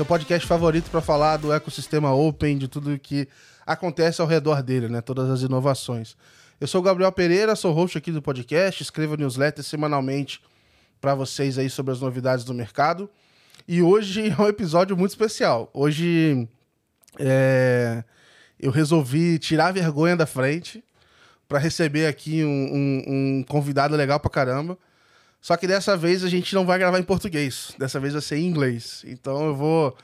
[0.00, 3.28] seu podcast favorito para falar do ecossistema open, de tudo que
[3.66, 5.02] acontece ao redor dele, né?
[5.02, 6.16] Todas as inovações.
[6.58, 10.40] Eu sou o Gabriel Pereira, sou host aqui do podcast, escrevo newsletter semanalmente
[11.02, 13.10] para vocês aí sobre as novidades do mercado.
[13.68, 15.68] E hoje é um episódio muito especial.
[15.74, 16.48] Hoje
[17.18, 18.02] é,
[18.58, 20.82] eu resolvi tirar a vergonha da frente
[21.46, 24.78] para receber aqui um, um, um, convidado legal pra caramba.
[25.40, 27.74] Só que dessa vez a gente não vai gravar em português.
[27.78, 29.02] Dessa vez vai ser em inglês.
[29.06, 29.96] Então eu vou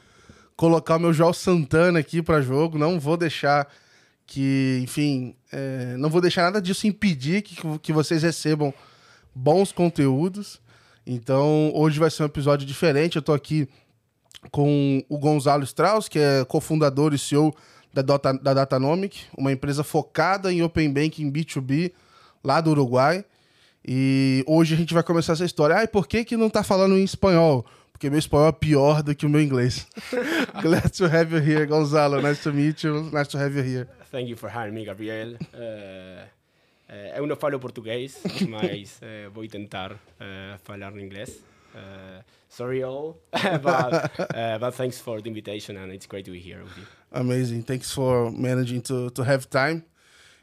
[0.56, 2.78] colocar o meu João Santana aqui para jogo.
[2.78, 3.68] Não vou deixar
[4.26, 8.72] que, enfim, é, não vou deixar nada disso impedir que, que vocês recebam
[9.34, 10.60] bons conteúdos.
[11.06, 13.16] Então hoje vai ser um episódio diferente.
[13.16, 13.68] Eu tô aqui
[14.50, 17.54] com o Gonzalo Strauss, que é cofundador e CEO
[17.92, 21.92] da, Data, da Datanomic, uma empresa focada em Open Banking B2B
[22.42, 23.24] lá do Uruguai.
[23.86, 25.76] E hoje a gente vai começar essa história.
[25.76, 27.64] Ah, e por que, que não tá falando em espanhol?
[27.92, 29.86] Porque meu espanhol é pior do que o meu inglês.
[30.60, 32.20] Glad to have you here, Gonzalo.
[32.20, 33.04] Nice to meet you.
[33.12, 33.88] Nice to have you here.
[34.10, 35.34] Thank you for having me, Gabriel.
[35.54, 36.26] Uh,
[36.90, 39.96] uh, eu não falo português, mas uh, vou tentar
[40.64, 41.40] falar inglês.
[42.48, 44.10] Sorry all, but,
[44.60, 46.86] but thanks for the invitation and it's great to be here with you.
[47.12, 47.62] Amazing.
[47.62, 49.84] Thanks for managing to, to have time.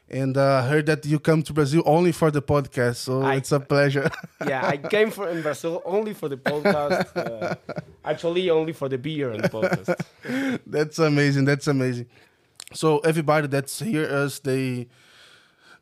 [0.08, 3.36] And I uh, heard that you come to Brazil only for the podcast, so I,
[3.36, 4.10] it's a pleasure.
[4.46, 7.16] yeah, I came for in Brazil only for the podcast.
[7.16, 7.54] Uh,
[8.04, 10.60] actually, only for the beer and the podcast.
[10.66, 11.46] that's amazing.
[11.46, 12.06] That's amazing.
[12.74, 14.88] So everybody that's hear us, they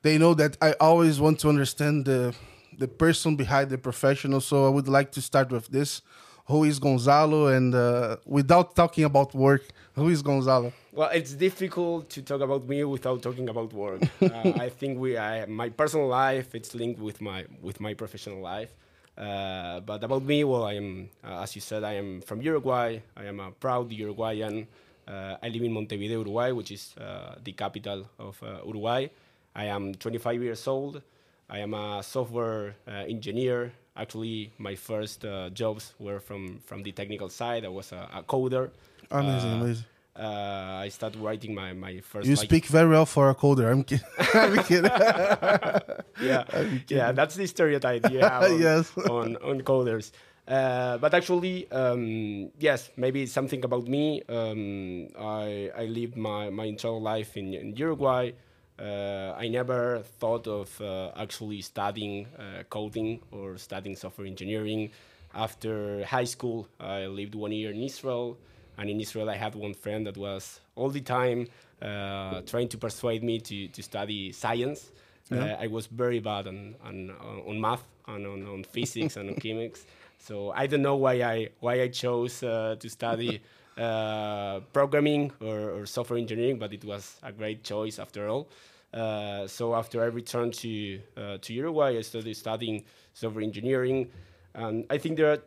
[0.02, 2.32] they know that I always want to understand the
[2.78, 4.40] the person behind the professional.
[4.40, 6.00] So I would like to start with this.
[6.46, 7.48] Who is Gonzalo?
[7.48, 9.62] And uh, without talking about work,
[9.94, 10.72] who is Gonzalo?
[10.92, 14.02] Well, it's difficult to talk about me without talking about work.
[14.22, 18.40] uh, I think we, I, my personal life, it's linked with my with my professional
[18.40, 18.74] life.
[19.16, 22.98] Uh, but about me, well, I am, uh, as you said, I am from Uruguay.
[23.16, 24.66] I am a proud Uruguayan.
[25.08, 29.08] Uh, I live in Montevideo, Uruguay, which is uh, the capital of Uruguay.
[29.54, 31.02] I am 25 years old.
[31.50, 33.72] I am a software uh, engineer.
[33.96, 37.64] Actually, my first uh, jobs were from, from the technical side.
[37.64, 38.70] I was a, a coder.
[39.10, 39.84] Amazing, uh, amazing.
[40.14, 42.26] Uh, I started writing my, my first.
[42.26, 43.70] You like, speak very well for a coder.
[43.70, 44.04] I'm kidding.
[44.34, 44.84] I'm kidding.
[46.20, 46.82] yeah, kidding.
[46.88, 48.92] yeah, that's the stereotype you have on, yes.
[49.08, 50.10] on, on coders.
[50.46, 54.22] Uh, but actually, um, yes, maybe it's something about me.
[54.28, 58.32] Um, I, I lived my, my entire life in, in Uruguay.
[58.78, 64.90] Uh, I never thought of uh, actually studying uh, coding or studying software engineering.
[65.34, 68.36] After high school, I lived one year in Israel,
[68.82, 71.46] and in Israel, I had one friend that was all the time
[71.80, 74.90] uh, trying to persuade me to, to study science.
[75.30, 75.38] Yeah.
[75.38, 77.12] Uh, I was very bad on, on,
[77.46, 79.84] on math and on, on physics and on chemics.
[80.18, 83.40] So I don't know why I why I chose uh, to study
[83.78, 88.48] uh, programming or, or, software engineering, but it was a great choice after all.
[88.92, 94.10] Uh, so after I returned to uh, to Uruguay, I started studying software engineering,
[94.54, 95.42] and I think there are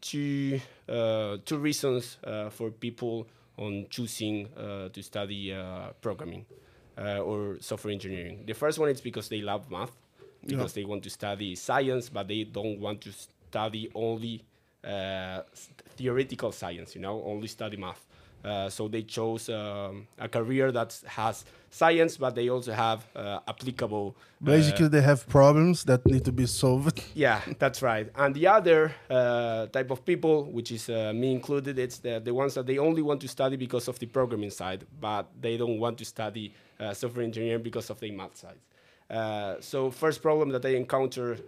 [0.00, 4.48] two uh, two reasons uh, for people on choosing
[4.92, 5.54] to study
[6.00, 6.46] programming
[6.96, 8.44] or software engineering.
[8.46, 9.92] The first one is because they love math,
[10.46, 10.82] because yeah.
[10.82, 14.42] they want to study science, but they don't want to study only
[14.82, 15.42] uh,
[15.96, 18.06] theoretical science, you know, only study math.
[18.44, 23.38] Uh, so they chose um, a career that has science, but they also have uh,
[23.46, 24.16] applicable.
[24.16, 27.02] Uh, Basically, they have problems that need to be solved.
[27.14, 28.10] Yeah, that's right.
[28.16, 32.32] And the other uh, type of people, which is uh, me included, it's the, the
[32.32, 35.78] ones that they only want to study because of the programming side, but they don't
[35.78, 36.54] want to study
[36.94, 39.60] software engineering because of the math side.
[39.62, 41.42] so first problem that I encountered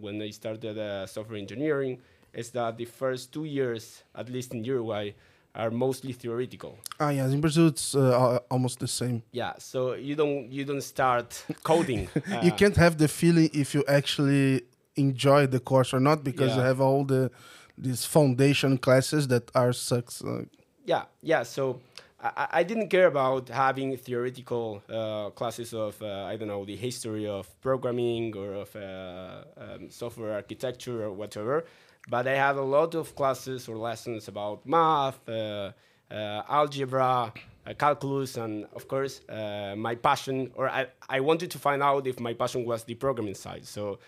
[0.00, 1.98] when I started software engineering
[2.32, 5.12] is that the first two years, at least in Uruguay,
[5.56, 6.78] are mostly theoretical.
[7.00, 9.22] Ah, yes, in Brazil it's uh, almost the same.
[9.32, 12.08] Yeah, so you don't you don't start coding.
[12.14, 14.62] uh, you can't have the feeling if you actually
[14.96, 16.56] enjoy the course or not because yeah.
[16.56, 17.30] you have all the
[17.78, 20.22] these foundation classes that are sucks.
[20.22, 20.44] Uh,
[20.84, 21.42] yeah, yeah.
[21.42, 21.80] So
[22.20, 26.76] I, I, didn't care about having theoretical uh, classes of uh, I don't know the
[26.76, 31.64] history of programming or of uh, um, software architecture or whatever
[32.08, 35.72] but I had a lot of classes or lessons about math, uh,
[36.10, 37.32] uh, algebra,
[37.66, 42.06] uh, calculus, and of course, uh, my passion, or I, I wanted to find out
[42.06, 43.66] if my passion was the programming side.
[43.66, 43.98] So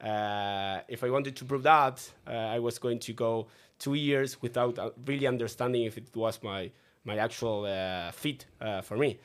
[0.00, 3.46] uh, if I wanted to prove that, uh, I was going to go
[3.78, 6.70] two years without really understanding if it was my,
[7.04, 7.66] my actual
[8.12, 8.46] fit
[8.82, 9.18] for me.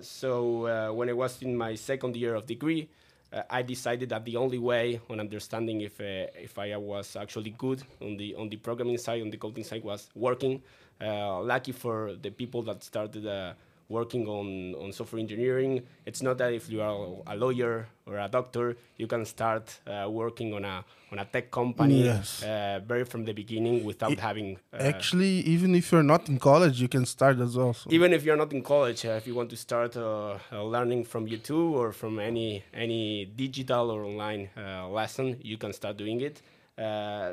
[0.00, 2.88] so when I was in my second year of degree,
[3.32, 7.50] uh, I decided that the only way on understanding if uh, if I was actually
[7.50, 10.62] good on the on the programming side, on the coding side, was working.
[11.00, 13.52] Uh, lucky for the people that started uh,
[13.88, 15.82] working on, on software engineering.
[16.04, 20.08] It's not that if you are a lawyer or a doctor, you can start uh,
[20.10, 22.42] working on a on a tech company yes.
[22.42, 24.58] uh, very from the beginning without it, having.
[24.74, 27.72] Uh, actually, even if you're not in college, you can start as well.
[27.72, 27.88] So.
[27.90, 31.26] Even if you're not in college, uh, if you want to start uh, learning from
[31.26, 36.42] YouTube or from any any digital or online uh, lesson, you can start doing it.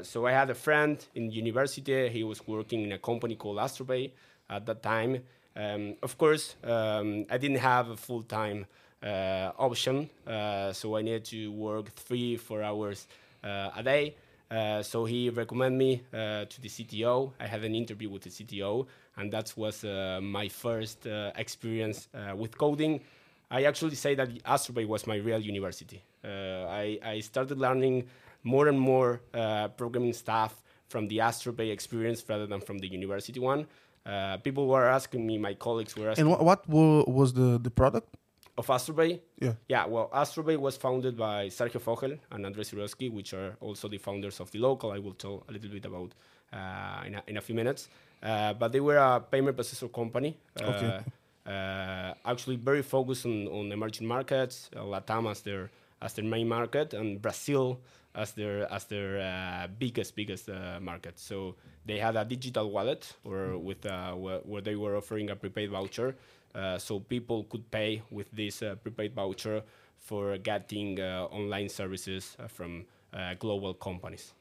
[0.05, 2.07] so I had a friend in university.
[2.09, 4.11] He was working in a company called AstroPay
[4.49, 5.21] at that time
[5.55, 8.65] um, of course, um, I didn't have a full time
[9.01, 13.07] uh, option, uh, so I needed to work three, four hours
[13.43, 14.15] uh, a day.
[14.49, 17.31] Uh, so he recommended me uh, to the CTO.
[17.39, 18.85] I had an interview with the CTO,
[19.17, 23.01] and that was uh, my first experience with coding.
[23.49, 26.01] I actually say that AstroPay was my real university.
[26.23, 28.07] I, I, started learning
[28.43, 29.21] more and more
[29.77, 33.67] programming stuff from the AstroPay experience rather than from the university one.
[34.05, 36.27] Uh, people were asking me, my colleagues were asking.
[36.27, 38.15] And what, what was the, the product?
[38.57, 39.19] Of AstroPay?
[39.39, 39.53] Yeah.
[39.67, 43.97] Yeah, well, AstroPay was founded by Sergio Fogel and Andres Sirotsky, which are also the
[43.97, 44.95] founders of dLocal.
[44.95, 46.13] I will tell a little bit about
[46.53, 47.89] uh, in, a, in a few minutes.
[48.23, 50.37] Uh, but they were a payment processor company.
[50.61, 50.99] Uh, okay.
[51.45, 55.69] Uh, actually, very focused on, on emerging markets, uh, Latam as their,
[56.01, 57.79] as their main market, and Brazil
[58.15, 61.19] as their as their uh, biggest biggest uh, market.
[61.19, 65.69] So they had a digital wallet, or with uh, where they were offering a prepaid
[65.69, 66.15] voucher,
[66.55, 69.61] uh, so people could pay with this uh, prepaid voucher
[69.97, 72.85] for getting uh, online services from
[73.39, 74.33] global companies.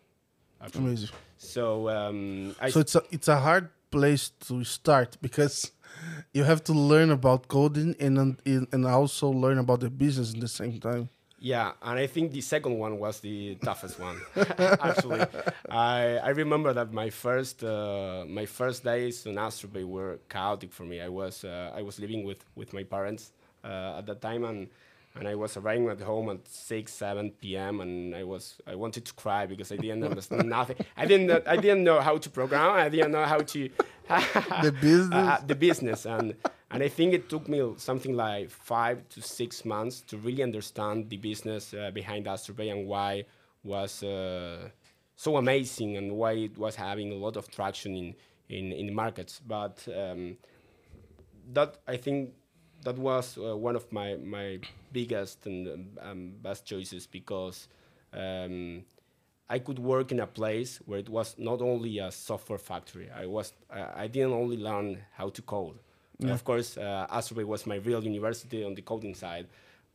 [0.60, 0.84] Actually.
[0.84, 1.10] Amazing.
[1.36, 5.72] So um, so it's a it's a hard place to start because
[6.32, 10.48] you have to learn about coding and and also learn about the business at the
[10.48, 11.08] same time.
[11.44, 14.18] Yeah, and I think the second one was the toughest one.
[14.58, 15.26] Actually,
[15.68, 20.84] I I remember that my first uh, my first days on AstroPay were chaotic for
[20.84, 21.02] me.
[21.02, 23.32] I was uh, I was living with with my parents
[23.62, 24.68] uh, at that time, and
[25.16, 27.80] and I was arriving at home at six, seven p.m.
[27.82, 30.76] and I was I wanted to cry because I didn't understand nothing.
[30.96, 32.70] I didn't I didn't know how to program.
[32.72, 33.68] I didn't know how to
[34.62, 36.34] the business uh, the business and
[36.70, 41.08] and I think it took me something like five to six months to really understand
[41.08, 43.24] the business uh, behind AstroPay and why
[43.62, 44.68] was uh,
[45.16, 48.14] so amazing and why it was having a lot of traction in
[48.48, 49.40] in, in markets.
[49.46, 50.36] But um,
[51.52, 52.34] that I think
[52.82, 54.58] that was uh, one of my my
[54.92, 57.68] biggest and um, best choices because
[58.12, 58.84] um,
[59.48, 63.10] I could work in a place where it was not only a software factory.
[63.10, 65.78] I was I didn't only learn how to code.
[66.18, 66.32] Yeah.
[66.32, 69.46] Of course, uh, AstroPay was my real university on the coding side,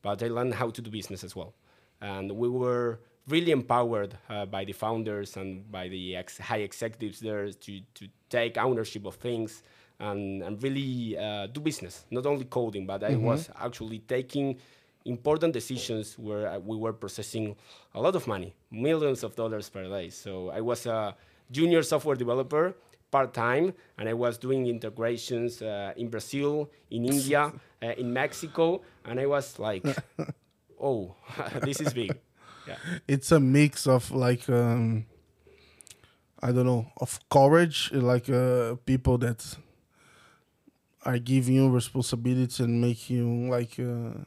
[0.01, 1.53] but I learned how to do business as well.
[2.01, 7.19] And we were really empowered uh, by the founders and by the ex- high executives
[7.19, 9.63] there to, to take ownership of things
[9.99, 13.13] and, and really uh, do business, not only coding, but mm-hmm.
[13.13, 14.57] I was actually taking
[15.09, 17.55] important decisions where uh, we were processing
[17.95, 20.09] a lot of money, millions of dollars per day.
[20.09, 21.15] So I was a
[21.51, 22.75] junior software developer
[23.11, 27.51] part time, and I was doing integrations uh, in Brazil, in India,
[27.83, 29.83] uh, in Mexico, and I was like,
[30.81, 31.15] "Oh,
[31.63, 32.15] this is big."
[32.67, 32.77] Yeah.
[33.07, 35.05] It's a mix of like um,
[36.41, 39.57] I don't know of courage, like uh, people that
[41.03, 44.23] are giving you responsibility and make you like uh,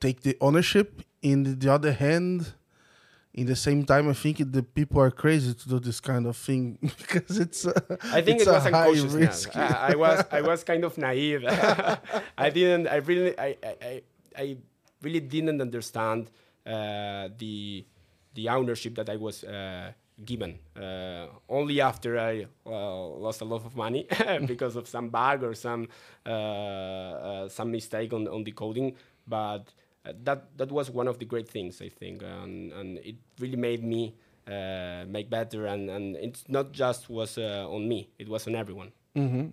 [0.00, 1.02] take the ownership.
[1.22, 2.54] In the other hand,
[3.34, 6.36] in the same time, I think the people are crazy to do this kind of
[6.36, 7.66] thing because it's.
[7.66, 7.72] Uh,
[8.04, 9.46] I think it was unconscious.
[9.54, 11.44] I, I was I was kind of naive.
[12.38, 12.88] I didn't.
[12.88, 13.38] I really.
[13.38, 14.02] I, I,
[14.36, 14.56] I
[15.02, 16.30] really didn't understand
[16.66, 17.84] uh, the
[18.34, 19.92] the ownership that I was uh,
[20.24, 20.58] given.
[20.76, 24.06] Uh, only after I lost a lot of money
[24.46, 25.88] because of some bug or some
[26.26, 29.72] uh, uh, some mistake on on the coding, but
[30.04, 33.56] uh, that that was one of the great things I think, and, and it really
[33.56, 34.14] made me
[34.46, 35.66] uh, make better.
[35.66, 38.92] And, and it's not just was uh, on me; it was on everyone.
[39.16, 39.48] Mm-hmm.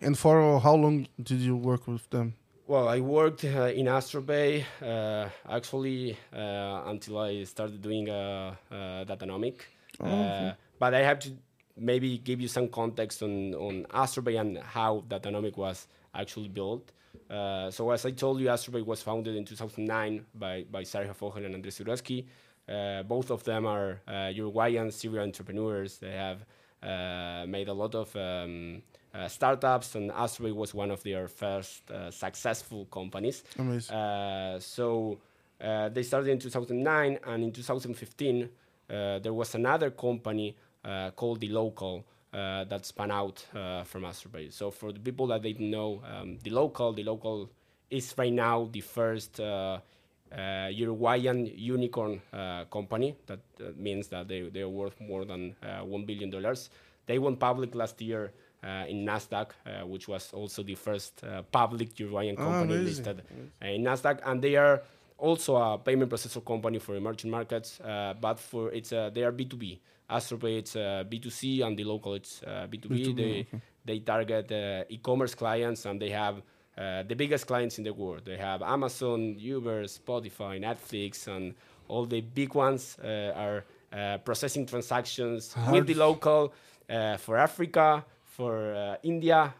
[0.00, 2.34] And for how long did you work with them?
[2.68, 9.60] Well, I worked uh, in AstroPay uh, actually uh, until I started doing uh, Datanomik.
[9.98, 10.54] Oh, okay.
[10.78, 11.30] But I have to
[11.78, 16.92] maybe give you some context on, on AstroPay and how Datanomik was actually built.
[17.30, 21.44] Uh, so as I told you, AstroPay was founded in 2009 by, by Sergio Fogel
[21.44, 22.24] and Andres Sirotsky.
[22.68, 25.98] Uh, both of them are uh, Uruguayan serial entrepreneurs.
[25.98, 26.44] They have
[26.82, 28.82] uh, made a lot of um,
[29.14, 33.42] uh, startups, and AstroPay was one of their first uh, successful companies.
[33.58, 34.60] Amazing.
[34.60, 35.18] so
[35.60, 38.48] Uh, they started in 2009, and in 2015,
[38.90, 44.52] uh, there was another company uh, called dLocal uh, that span out uh, from AstroPay.
[44.52, 47.50] So for the people that didn't know, um, dLocal, the local
[47.90, 49.78] is right now the first uh,
[50.30, 53.16] uh Uruguayan unicorn uh, company.
[53.26, 56.30] That uh, means that they, they are worth more than $1 billion.
[57.06, 58.32] They went public last year
[58.62, 63.22] in NASDAQ, which was also the first public Uruguayan ah, company oh, listed
[63.62, 64.20] in NASDAQ.
[64.26, 64.82] And they are
[65.16, 67.80] also a payment processor company for emerging markets,
[68.20, 69.78] but for it's they are B2B.
[70.10, 72.88] Astropay it's uh, B2C and dLocal it's uh, B2B.
[72.88, 73.16] B2B.
[73.16, 73.60] They okay.
[73.84, 76.42] they target uh, e-commerce clients and they have
[76.76, 78.22] the biggest clients in the world.
[78.24, 81.54] They have Amazon, Uber, Spotify, Netflix, and
[81.88, 83.64] all the big ones are
[84.24, 85.72] processing transactions Hard.
[85.74, 86.52] with dLocal
[87.18, 89.52] for Africa, for India,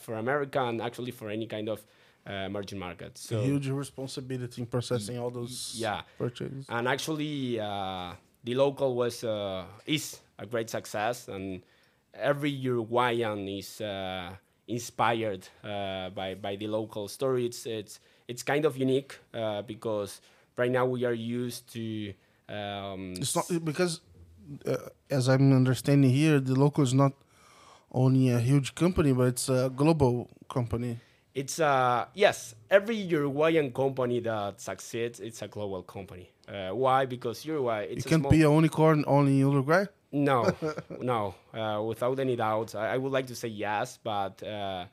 [0.00, 1.86] for America, and actually for any kind of
[2.28, 3.20] uh, emerging markets.
[3.20, 6.66] So huge responsibility in processing all those yeah purchases.
[6.68, 7.60] And actually,
[8.46, 9.24] dLocal was
[9.86, 11.62] is a great success, and
[12.14, 13.80] every Uruguayan is
[14.66, 17.46] inspired uh, by by dLocal story.
[17.46, 20.20] It's it's it's kind of unique uh, because
[20.56, 22.14] right now we are used to.
[22.48, 24.00] Um, it's not because,
[24.66, 24.76] uh,
[25.10, 27.12] as I'm understanding here, dLocal is not
[27.92, 30.98] only a huge company, but it's a global company.
[31.34, 36.30] It's uh yes, every Uruguayan company that succeeds, it's a global company.
[36.46, 37.06] Uh, why?
[37.06, 39.86] Because Uruguay, it's it can be a unicorn only in Uruguay.
[40.12, 40.48] No,
[41.00, 42.76] no, uh, without any doubt.
[42.76, 44.84] I, I, would like to say yes, but uh,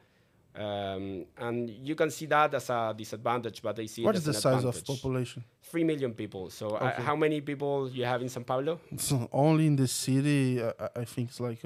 [0.55, 3.61] um, and you can see that as a disadvantage.
[3.61, 4.79] But I see what is the size advantage.
[4.79, 5.43] of population?
[5.61, 6.49] Three million people.
[6.49, 8.79] So uh, how many people you have in São Paulo?
[8.97, 11.63] So only in the city, I, I think it's like.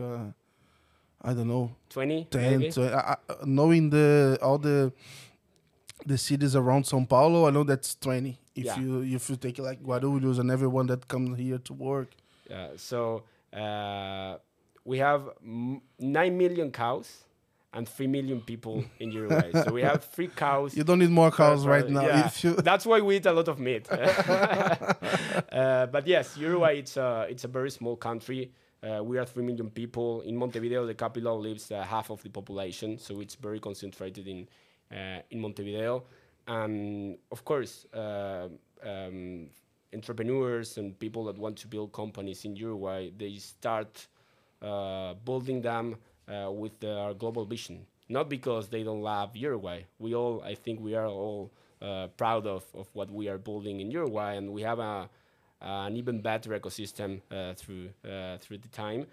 [1.26, 3.16] I don't know, 20, 10, 20, I,
[3.46, 4.94] knowing the all the
[6.06, 8.38] the cities around São Paulo, I know that's 20.
[8.56, 8.80] If yeah.
[8.80, 12.10] you if you take like Guarulhos and everyone that comes here to work.
[12.50, 12.70] Yeah.
[12.78, 14.38] So uh,
[14.84, 17.24] we have m- nine million cows
[17.74, 19.52] and three million people in Uruguay.
[19.52, 20.78] so we have three cows.
[20.78, 22.06] You don't need more cows right now.
[22.06, 22.30] Yeah.
[22.58, 23.92] That's why we eat a lot of meat.
[23.92, 28.52] uh, but yes, Uruguay it's a it's a very small country.
[28.86, 30.22] Uh, we are 3 million people.
[30.22, 34.48] In Montevideo, the capital, lives uh, half of the population, so it's very concentrated in,
[34.92, 36.04] uh, in Montevideo.
[36.48, 38.48] And of course, uh,
[38.84, 39.48] um,
[39.94, 44.06] entrepreneurs and people that want to build companies in Uruguay, they start
[44.62, 45.96] uh, building them
[46.28, 47.88] uh, with their global vision.
[48.08, 49.82] Not because they don't love Uruguay.
[49.98, 51.52] We all, I think, we are all
[52.18, 55.10] proud of, of what we are building in Uruguay, and we have a
[55.66, 59.06] an even better ecosystem uh, through uh, through the time.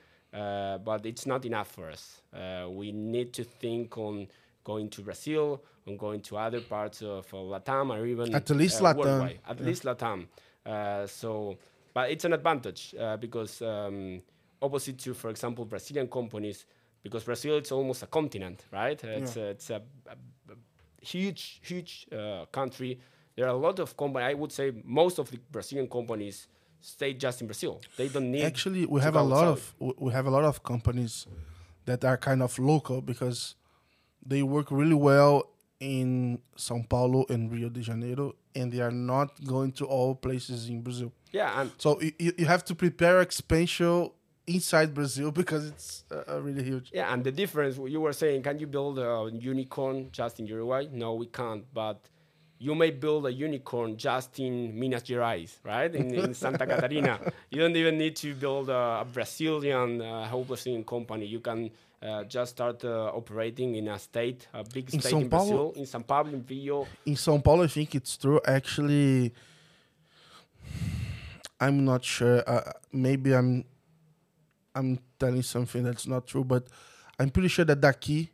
[0.85, 2.23] but it's not enough for us.
[2.69, 4.29] we need to think on
[4.65, 8.97] going to Brazil, on going to other parts of Latam, or even at least Latam.
[8.97, 9.41] Worldwide.
[9.49, 9.67] At yeah.
[9.67, 10.27] least Latam.
[11.09, 11.57] so,
[11.95, 14.23] but it's an advantage because um,
[14.61, 16.67] opposite to, for example, Brazilian companies,
[17.03, 19.03] because Brazil it's almost a continent, right?
[19.03, 19.43] It's yeah.
[19.43, 20.57] a, it's a, a, a,
[21.05, 23.01] huge, huge uh, country
[23.37, 24.27] there are a lot of companies.
[24.31, 26.49] I would say most of the Brazilian companies
[26.81, 27.81] stay just in Brazil.
[27.97, 28.43] They don't need.
[28.43, 31.27] Actually, we have a lot of we have a lot of companies
[31.85, 33.55] that are kind of local because
[34.25, 35.49] they work really well
[35.81, 40.69] in São Paulo and Rio de Janeiro, and they are not going to all places
[40.69, 41.13] in Brazil.
[41.33, 44.11] Yeah, and so you, you have to prepare expansion
[44.47, 46.91] inside Brazil because it's uh, really huge.
[46.93, 50.87] Yeah, and the difference you were saying, can you build a unicorn just in Uruguay?
[50.93, 51.65] No, we can't.
[51.75, 52.09] But
[52.63, 55.93] you may build a unicorn just in Minas Gerais, right?
[55.93, 57.19] In, in Santa Catarina.
[57.51, 61.27] You don't even need to build a, a Brazilian uh, hopelessing company.
[61.27, 65.29] You can uh, just start uh, operating in a state, a big state in, in
[65.29, 66.87] Brazil, in São Paulo, in Rio.
[67.05, 68.41] In São Paulo, I think it's true.
[68.47, 69.35] Actually,
[71.61, 72.45] I'm not sure.
[72.47, 73.65] Uh, maybe I'm
[74.77, 76.69] I'm telling something that's not true, but
[77.19, 78.31] I'm pretty sure that Daki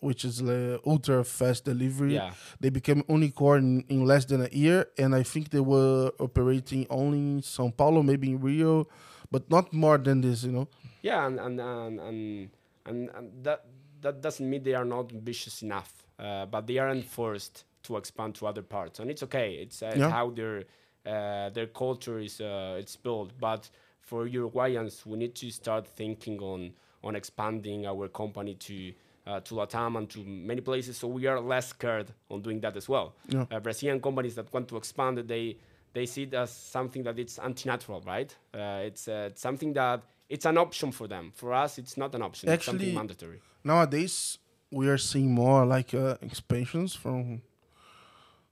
[0.00, 2.14] which is the ultra fast delivery.
[2.14, 2.32] Yeah.
[2.58, 6.86] They became unicorn in, in, less than a year, and I think they were operating
[6.90, 8.88] only in São Paulo, maybe in Rio,
[9.30, 10.68] but not more than this, you know.
[11.02, 12.50] Yeah, and and and and,
[12.86, 13.64] and, and that
[14.00, 18.34] that doesn't mean they are not ambitious enough, uh, but they aren't forced to expand
[18.36, 19.54] to other parts, and it's okay.
[19.54, 20.04] It's, uh, yeah.
[20.04, 20.64] it's how their
[21.06, 23.68] uh, their culture is uh, it's built, but
[24.00, 28.92] for Uruguayans, we need to start thinking on on expanding our company to
[29.30, 30.96] uh, to Latam and to many places.
[30.96, 33.14] So we are less scared on doing that as well.
[33.28, 33.46] Yeah.
[33.50, 35.56] Uh, Brazilian companies that want to expand, they
[35.92, 38.30] they see it as something that it's anti-natural, right?
[38.54, 41.32] Uh, it's, uh, it's something that it's an option for them.
[41.34, 42.48] For us, it's not an option.
[42.48, 43.40] Actually, it's something mandatory.
[43.64, 44.38] Nowadays,
[44.70, 47.42] we are seeing more like uh, expansions from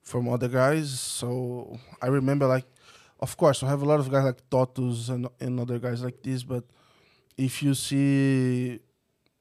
[0.03, 0.99] from other guys.
[0.99, 2.67] So I remember like,
[3.21, 6.23] of course, I have a lot of guys like TOTVS and and other guys like
[6.23, 6.43] this.
[6.43, 6.65] But
[7.37, 8.81] if you see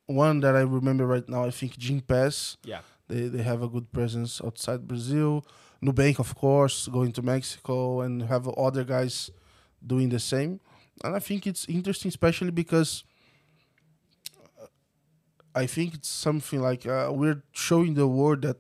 [0.08, 2.58] one that I remember right now, I think Gympass.
[2.64, 2.82] Yeah.
[3.08, 5.46] They they have a good presence outside Brazil.
[5.82, 9.30] Nubank, of course, going to Mexico and have other guys
[9.86, 10.60] doing the same.
[11.04, 13.04] And I think it's interesting, especially because
[15.54, 18.58] I think it's something like uh, we're showing the world that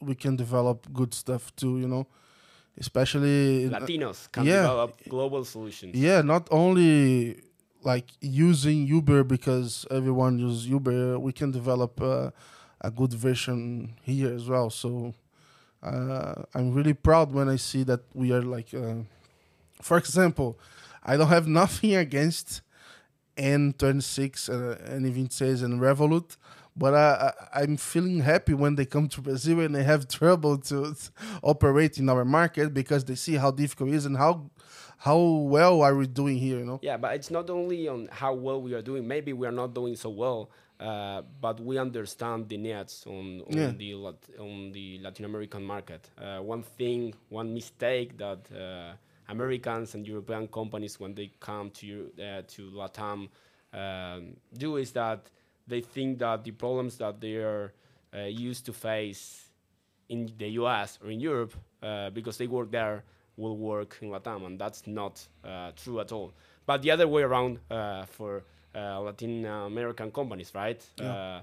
[0.00, 1.78] we can develop good stuff too.
[1.78, 2.06] You know,
[2.78, 5.94] especially Latinos can yeah, develop global solutions.
[5.94, 7.40] Yeah, not only
[7.82, 11.18] like using Uber because everyone uses Uber.
[11.18, 12.30] We can develop uh,
[12.80, 14.70] a good version here as well.
[14.70, 15.14] So
[15.82, 18.96] uh, I'm really proud when I see that we are like, uh,
[19.80, 20.58] for example,
[21.02, 22.62] I don't have nothing against
[23.36, 26.36] N26 uh, and even says and Revolut,
[26.80, 30.56] but I, I, am feeling happy when they come to Brazil and they have trouble
[30.70, 30.96] to,
[31.42, 34.50] operate in our market because they see how difficult it is and how
[34.98, 38.34] how well are we doing here you know yeah but it's not only on how
[38.34, 42.48] well we are doing maybe we are not doing so well uh, but we understand
[42.48, 43.70] the needs on, on yeah.
[43.76, 43.94] the
[44.38, 46.08] on the Latin American market.
[46.16, 48.94] Uh, one thing, one mistake that uh,
[49.30, 53.28] Americans and European companies, when they come to uh, to Latam,
[53.74, 55.28] um, do is that
[55.70, 57.72] they think that the problems that they are
[58.14, 59.48] uh, used to face
[60.08, 60.98] in the U.S.
[61.02, 61.54] or in Europe,
[62.12, 63.04] because they work there,
[63.36, 65.26] will work in Latam, and that's not
[65.76, 66.32] true at all.
[66.66, 67.60] But the other way around
[68.08, 68.42] for
[68.74, 70.80] uh, Latin American companies, right?
[70.96, 71.42] Yeah.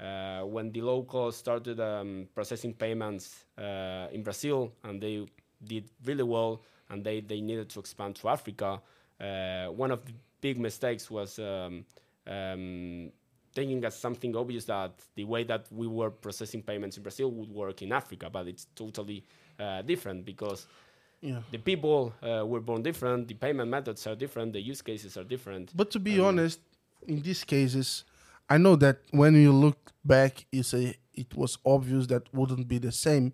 [0.00, 5.26] Uh, uh, when dLocal started um, processing payments in Brazil, and they
[5.64, 8.80] did really well, and they, they needed to expand to Africa,
[9.70, 11.84] one of the big mistakes was um,
[12.26, 13.10] um,
[13.54, 17.50] thinking as something obvious that the way that we were processing payments in Brazil would
[17.50, 19.24] work in Africa, but it's totally
[19.58, 20.66] uh, different because
[21.22, 21.38] yeah.
[21.52, 23.28] The people uh, were born different.
[23.28, 24.52] The payment methods are different.
[24.52, 25.74] The use cases are different.
[25.74, 26.58] But to be um, honest,
[27.06, 28.04] in these cases,
[28.50, 32.78] I know that when you look back, you say it was obvious that wouldn't be
[32.78, 33.32] the same.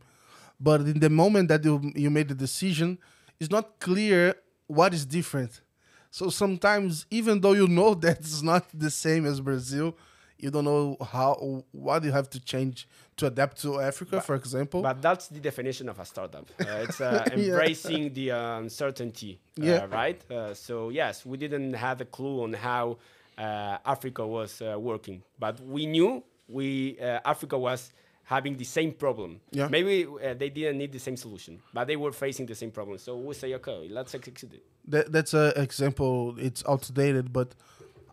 [0.61, 2.99] But in the moment that you, you made the decision,
[3.41, 4.35] it's not clear
[4.67, 5.63] what is different.
[6.11, 9.97] So sometimes, even though you know that it's not the same as Brazil,
[10.39, 14.37] you don't know how what you have to change to adapt to Africa, but, for
[14.37, 14.81] example.
[14.81, 16.49] But that's the definition of a startup.
[16.61, 18.09] Uh, it's uh, embracing yeah.
[18.09, 19.87] the uh, uncertainty, uh, yeah.
[19.91, 20.31] right?
[20.31, 22.99] Uh, so yes, we didn't have a clue on how
[23.37, 27.93] uh, Africa was working, but we knew we Africa was
[28.29, 29.41] having the same problem.
[29.53, 29.69] Yeah.
[29.69, 32.99] Maybe they didn't need the same solution, but they were facing the same problem.
[32.99, 34.65] So we say, okay, let's execute it.
[34.87, 36.35] That, that's an example.
[36.39, 37.55] It's outdated, but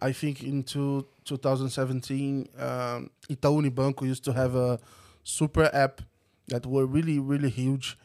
[0.02, 4.80] I think into 2017, um, Itaú Unibanco used to have a
[5.26, 6.02] super app
[6.48, 7.98] that were really really huge,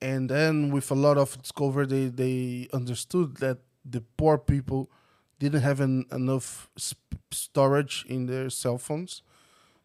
[0.00, 4.90] and then with a lot of discover, they they understood that the poor people
[5.40, 9.22] didn't have an, enough sp- storage in their cell phones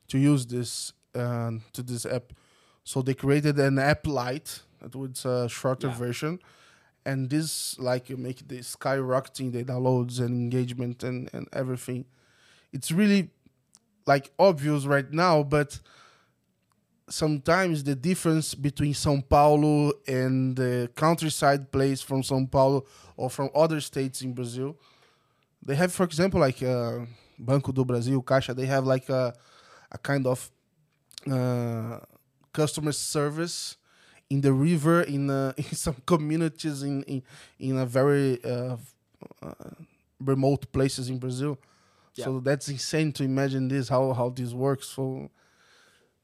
[0.09, 2.33] to use this uh, to this app,
[2.83, 5.95] so they created an app light that was a shorter yeah.
[5.95, 6.39] version.
[7.05, 12.05] And this like you make the skyrocketing the downloads and engagement and, and everything.
[12.71, 13.29] It's really
[14.05, 15.79] like obvious right now but
[17.09, 22.85] sometimes the difference between Sao Paulo and the countryside place from Sao Paulo
[23.17, 24.77] or from other states in Brazil
[25.61, 26.99] they have for example like uh,
[27.37, 29.33] Banco do Brasil Caixa they have like a,
[29.91, 30.49] a kind of
[31.31, 31.99] uh,
[32.51, 33.77] customer service
[34.29, 37.23] in the river in, uh, in some communities in in,
[37.59, 38.77] in a very uh,
[39.41, 39.53] uh,
[40.19, 41.57] remote places in Brazil.
[42.15, 42.25] Yeah.
[42.25, 44.87] So that's insane to imagine this how how this works.
[44.87, 45.29] So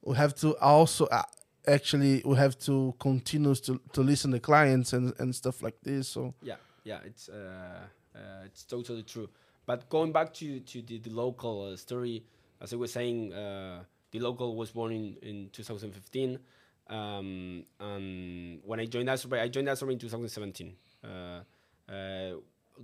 [0.01, 1.23] we have to also uh,
[1.67, 6.07] actually we have to continue to to listen to clients and and stuff like this.
[6.09, 7.81] So yeah, yeah, it's uh,
[8.15, 9.29] uh, it's totally true.
[9.65, 12.23] But going back to to the, dLocal story,
[12.62, 13.33] as I was saying,
[14.13, 16.39] dLocal was born in in 2015.
[16.89, 20.74] Um, and when I joined AstroPay, I joined AstroPay in 2017.
[21.04, 21.91] Uh, uh,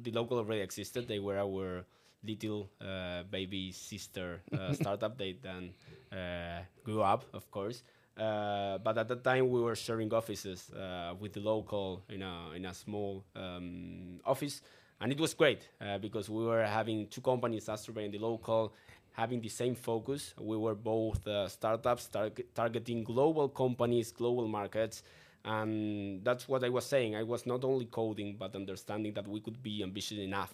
[0.01, 1.07] dLocal already existed.
[1.07, 1.85] They were our
[2.23, 5.17] little uh, baby sister uh, startup.
[5.17, 5.73] They then
[6.11, 7.83] uh, grew up, of course.
[8.17, 10.71] Uh, but at that time, we were sharing offices
[11.19, 14.61] with dLocal in a in a small um, office,
[15.01, 15.67] and it was great
[15.99, 18.71] because we were having two companies, AstroPay and dLocal,
[19.15, 20.33] having the same focus.
[20.39, 25.03] We were both uh, startups tar- targeting global companies, global markets.
[25.43, 27.15] And that's what I was saying.
[27.15, 30.53] I was not only coding, but understanding that we could be ambitious enough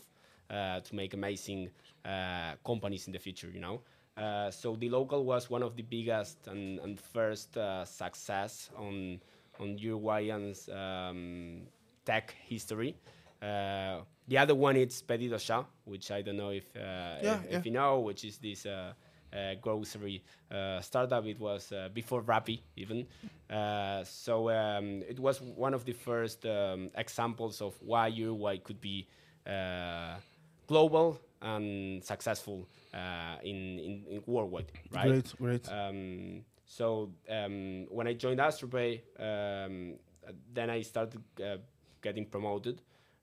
[0.50, 1.70] uh, to make amazing
[2.06, 3.82] uh, companies in the future, you know?
[4.18, 9.20] Uh, so local was one of the biggest and, and first uh, success on
[9.60, 11.62] on Uruguayan's um,
[12.04, 12.96] tech history.
[13.42, 17.24] Uh, the other one is Pedido Ya, which I don't know if, uh, yeah, if,
[17.24, 17.58] yeah.
[17.58, 18.94] if, you know, which is this uh,
[19.34, 21.26] uh grocery uh, startup.
[21.26, 23.08] It was uh, before Rappi even.
[24.06, 29.08] so um, it was one of the first um, examples of why Uruguay could be
[30.68, 32.68] global and successful
[33.44, 35.08] in, in, in, worldwide, right?
[35.08, 35.72] Great, great.
[35.72, 39.96] Um, so um, when I joined AstroPay, um,
[40.54, 41.22] then I started
[42.02, 42.82] getting promoted.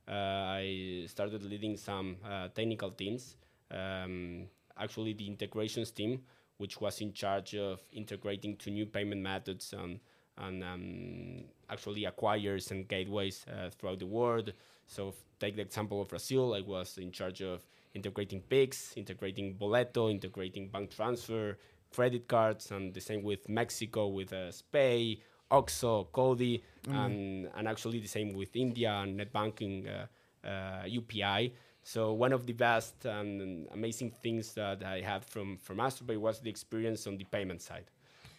[0.09, 3.37] Uh, I started leading some uh, technical teams.
[3.71, 4.47] Um,
[4.79, 6.23] actually, the integrations team,
[6.57, 10.01] which was in charge of integrating to new payment methods and
[10.39, 14.53] and um, actually acquires and gateways uh, throughout the world.
[14.87, 20.11] So, take the example of Brazil, I was in charge of integrating Pix, integrating Boleto,
[20.11, 21.59] integrating bank transfer,
[21.93, 26.95] credit cards, and the same with Mexico with uh, SPEI, OXXO, CoDi, mm.
[26.95, 30.07] and, and actually the same with India and net banking uh,
[30.47, 31.53] uh, UPI.
[31.83, 36.41] So one of the best and amazing things that I had from from AstroPay was
[36.41, 37.91] the experience on the payment side.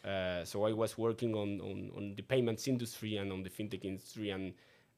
[0.06, 3.84] Uh, so I was working on, on, on the payments industry and on the fintech
[3.84, 4.54] industry, and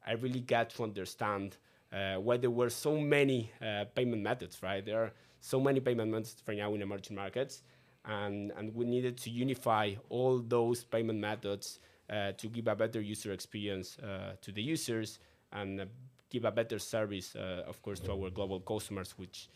[0.06, 1.56] I really got to understand
[1.92, 4.62] uh, why there were so many uh, payment methods.
[4.62, 7.62] Right, there are so many payment methods right now in emerging markets,
[8.04, 13.00] and and we needed to unify all those payment methods uh, to give a better
[13.00, 15.18] user experience uh, to the users
[15.52, 15.86] and
[16.30, 19.48] give a better service, uh, of course, to our global customers, which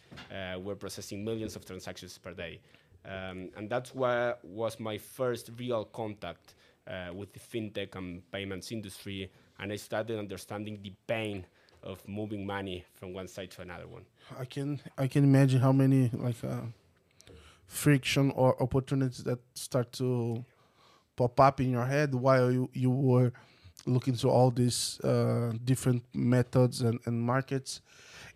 [0.62, 2.60] were processing millions of transactions per day.
[3.06, 6.54] Um, and that's what was my first real contact
[6.86, 11.46] uh, with the fintech and payments industry, and I started understanding the pain
[11.82, 14.02] of moving money from one side to another one.
[14.38, 16.62] I can I can imagine how many like uh,
[17.66, 20.44] friction or opportunities that start to
[21.16, 23.32] pop up in your head while you, you were
[23.86, 27.80] looking to all these uh, different methods and, and markets.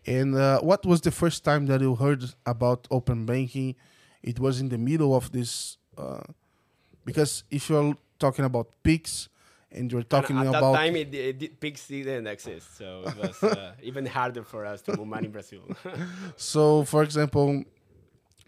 [0.06, 3.76] And uh, what was the first time that you heard about open banking?
[4.22, 6.22] It was in the middle of this, uh,
[7.04, 9.28] because if you're talking about Pix
[9.72, 13.16] and you're talking and at about that time, it, it, Pix didn't exist, so it
[13.16, 15.62] was uh, even harder for us to move money in Brazil.
[16.36, 17.64] so, for example,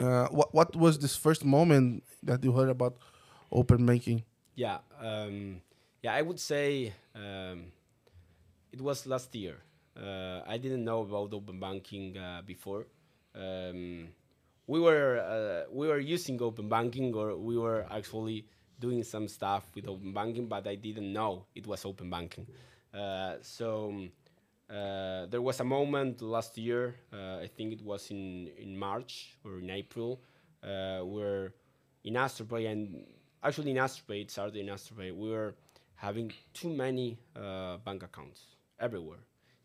[0.00, 2.96] uh, what what was this first moment that you heard about
[3.52, 4.24] open banking?
[4.54, 5.60] Yeah, um,
[6.02, 7.72] yeah, I would say um,
[8.72, 9.56] it was last year.
[9.96, 12.86] Uh, I didn't know about open banking uh, before.
[13.34, 14.08] Um,
[14.66, 18.46] we were uh, we were using open banking, or we were actually
[18.80, 22.46] doing some stuff with open banking, but I didn't know it was open banking.
[22.92, 24.08] Uh, so.
[24.70, 29.36] Uh, there was a moment last year, uh, I think it was in, in March
[29.44, 30.22] or in April,
[30.62, 31.52] where
[32.04, 33.04] in and
[33.42, 35.54] actually in it started in AstroPay, we were
[35.96, 38.42] having too many uh, bank accounts
[38.78, 39.18] everywhere.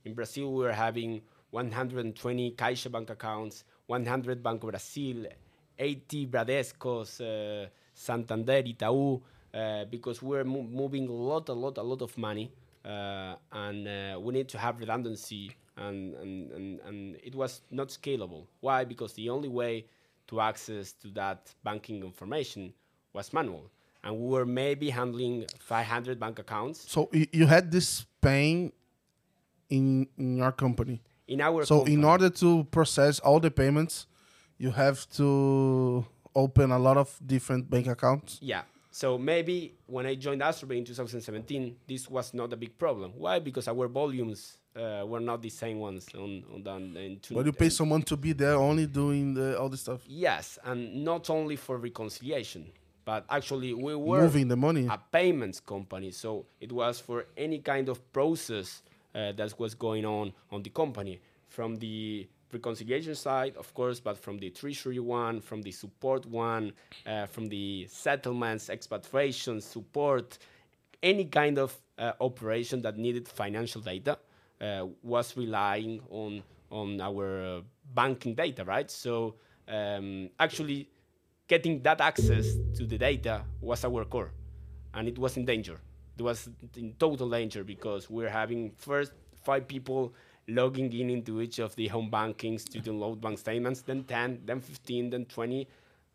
[0.06, 5.28] In Brazil, we were having 120 Caixa bank accounts, 100 Banco Brasil,
[5.78, 9.22] 80 Bradescos, uh, Santander, Itaú,
[9.54, 12.52] uh, because we're mo moving a lot, a lot, a lot of money,
[12.86, 17.90] uh, and uh, we need to have redundancy, and, and, and, and it was not
[17.90, 18.46] scalable.
[18.60, 18.84] Why?
[18.84, 19.86] Because the only way
[20.28, 22.74] to access to that banking information
[23.18, 23.66] was manual.
[24.04, 26.86] And we were maybe handling 500 bank accounts.
[26.90, 28.72] So you had this pain
[29.70, 31.02] in, in your company?
[31.28, 31.96] In our So company.
[31.96, 34.08] in order to process all the payments,
[34.58, 38.40] you have to open a lot of different bank accounts?
[38.42, 38.62] Yeah.
[38.92, 43.12] So maybe when I joined AstroPay in 2017, this was not a big problem.
[43.18, 43.40] Why?
[43.40, 47.00] Because our volumes uh, were not the same ones on on the.
[47.00, 50.02] In but you pay someone to be there only doing the, all this stuff.
[50.08, 52.72] Yes, and not only for reconciliation
[53.08, 54.86] but actually we were moving the money.
[54.86, 58.84] a payments company so it was for any kind of process
[59.16, 61.20] uh, that was going on on the company.
[61.48, 66.74] From the reconciliation side of course but from the treasury one from the support one
[67.06, 70.38] uh, from the settlements expatriation support
[71.02, 74.18] any kind of uh, operation that needed financial data
[74.62, 77.62] uh, was relying on on our
[77.94, 78.92] banking data right?
[78.92, 79.36] So
[79.68, 80.90] um, actually
[81.48, 84.32] getting that access to the data was our core,
[84.94, 85.80] and it was in danger.
[86.18, 89.12] It was in total danger because we're having first
[89.44, 90.14] five people
[90.48, 94.62] logging in into each of the home bankings to download bank statements, then 10, then
[94.62, 95.68] 15, then 20.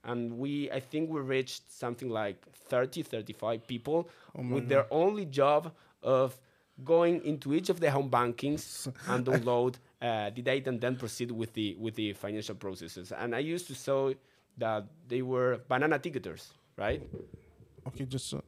[0.05, 5.27] And we, I think we reached something like 30, 35 people oh with their only
[5.27, 6.38] job of
[6.83, 11.31] going into each of the home bankings and download uh, the data and then proceed
[11.31, 13.12] with the with the financial processes.
[13.16, 14.16] And I used to say
[14.59, 17.03] that they were banana ticketers, right?
[17.87, 18.41] Okay, just uh,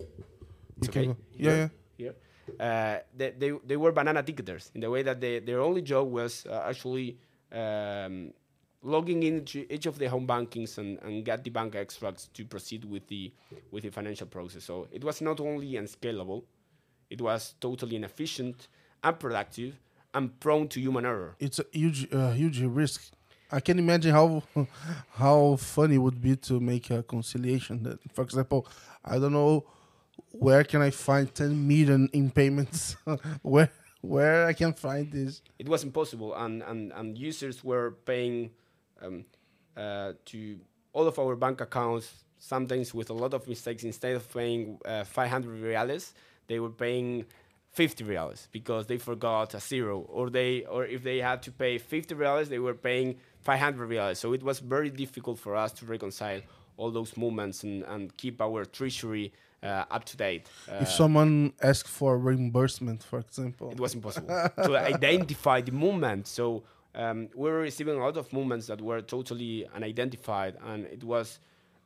[0.89, 1.15] okay.
[1.37, 1.69] Yeah, yeah.
[1.97, 2.15] Here.
[2.61, 6.11] uh, they, they, they were banana ticketers in the way that they, their only job
[6.11, 7.19] was uh, actually
[7.53, 8.33] um,
[8.83, 12.85] logging into each of the home bankings and, and get the bank extracts to proceed
[12.85, 13.33] with the
[13.71, 14.65] with the financial process.
[14.65, 16.45] So it was not only unscalable,
[17.11, 18.69] it was totally inefficient,
[19.03, 19.81] unproductive,
[20.13, 21.35] and prone to human error.
[21.41, 23.11] It's a huge uh, huge risk.
[23.55, 24.43] I can imagine how
[25.15, 27.85] how funny it would be to make a conciliation.
[27.85, 28.67] That, for example,
[29.05, 29.65] I don't know
[30.33, 32.97] where can I find 10 million in payments?
[33.43, 35.41] where where I can find this?
[35.59, 38.51] It was impossible, and and, and users were paying
[39.01, 39.25] um,
[39.77, 40.59] uh, to
[40.93, 43.85] all of our bank accounts sometimes with a lot of mistakes.
[43.85, 46.13] Instead of paying uh, 500 reales,
[46.49, 47.25] they were paying
[47.71, 51.79] 50 reales because they forgot a zero, or they or if they had to pay
[51.79, 54.19] 50 reales, they were paying 500 reales.
[54.19, 56.41] So it was very difficult for us to reconcile
[56.77, 60.49] all those movements and, and keep our treasury uh, up to date.
[60.69, 66.27] Uh, if someone asked for reimbursement, for example, it was impossible to identify the movement.
[66.27, 71.05] So um, we were receiving a lot of movements that were totally unidentified, and it
[71.05, 71.39] was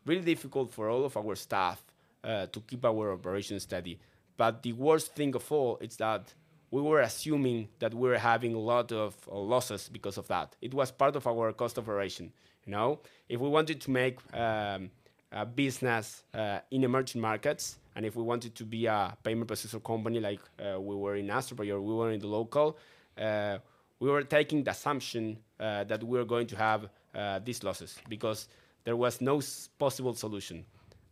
[0.07, 1.83] really difficult for all of our staff
[2.25, 3.99] uh, to keep our operation steady.
[4.37, 6.33] But the worst thing of all is that
[6.71, 10.55] we were assuming that we were having a lot of uh, losses because of that.
[10.61, 12.33] It was part of our cost of operation.
[12.67, 14.91] You know, if we wanted to make um,
[15.33, 19.83] a business uh, in emerging markets, and if we wanted to be a payment processor
[19.83, 22.77] company like uh, we were in Astropay or we were in dLocal,
[23.17, 23.59] uh,
[24.01, 27.99] we were taking the assumption uh, that we were going to have uh, these losses
[28.09, 28.49] because
[28.85, 29.41] there was no
[29.79, 30.65] possible solution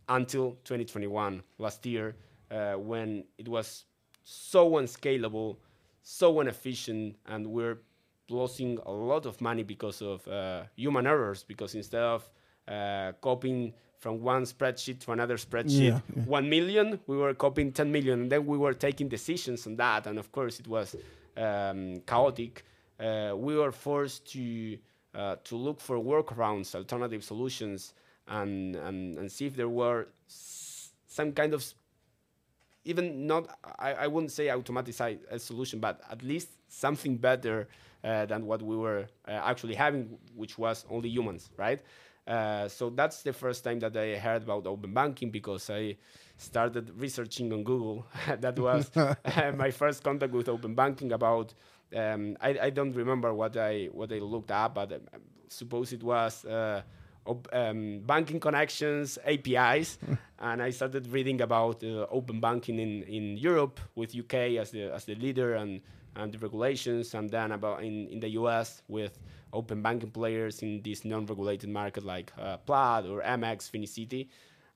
[0.07, 2.15] until 2021 last year
[2.77, 3.83] when it was
[4.29, 5.57] so unscalable,
[6.03, 7.77] so inefficient, and we're
[8.29, 10.27] losing a lot of money because of
[10.75, 12.29] human errors because instead of
[13.21, 16.23] copying from one spreadsheet to another spreadsheet yeah, yeah.
[16.23, 20.05] 1 million we were copying 10 million and then we were taking decisions on that
[20.07, 20.95] and of course it was
[21.37, 22.63] um, chaotic
[22.99, 24.77] uh, we were forced to
[25.15, 27.93] uh, to look for workarounds alternative solutions
[28.27, 31.63] and, and and see if there were some kind of
[32.87, 34.95] even not I, I wouldn't say automatic
[35.29, 37.67] a solution but at least something better
[38.03, 41.81] uh, than what we were uh, actually having which was only humans right
[42.27, 45.95] uh, so that's the first time that I heard about open banking because I
[46.35, 48.05] started researching on Google.
[48.39, 49.15] that was uh,
[49.55, 51.13] my first contact with open banking.
[51.13, 51.53] About
[51.95, 56.03] um, I, I, don't remember what I what I looked up, but I suppose it
[56.03, 56.45] was.
[57.51, 59.97] Um, banking connections, APIs,
[60.39, 64.93] and I started reading about uh, open banking in, in Europe with UK as the
[64.93, 65.81] as the leader and
[66.15, 69.19] and the regulations, and then about in, in the US with
[69.53, 74.27] open banking players in this non-regulated market like uh, Plaid or MX, Finicity.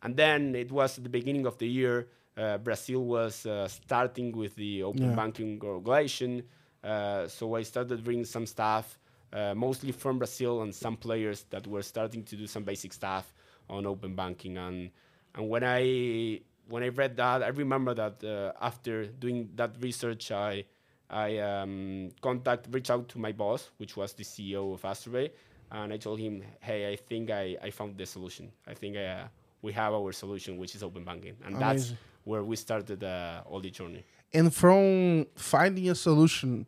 [0.03, 4.31] And then it was at the beginning of the year, uh, Brazil was uh, starting
[4.35, 5.15] with the open yeah.
[5.15, 6.43] banking regulation.
[6.83, 8.97] Uh, so I started reading some staff,
[9.33, 13.33] uh, mostly from Brazil, and some players that were starting to do some basic stuff
[13.69, 14.57] on open banking.
[14.57, 14.91] And
[15.35, 20.31] and when I when I read that, I remember that uh, after doing that research,
[20.31, 20.65] I
[21.09, 25.31] I um, contact, reached out to my boss, which was the CEO of Astropay,
[25.71, 28.51] and I told him, hey, I think I, I found the solution.
[28.67, 29.27] I think I, uh,
[29.61, 31.35] we have our solution, which is open banking.
[31.45, 31.59] And Amazing.
[31.59, 34.03] that's where we started uh, all the journey.
[34.33, 36.65] And from finding a solution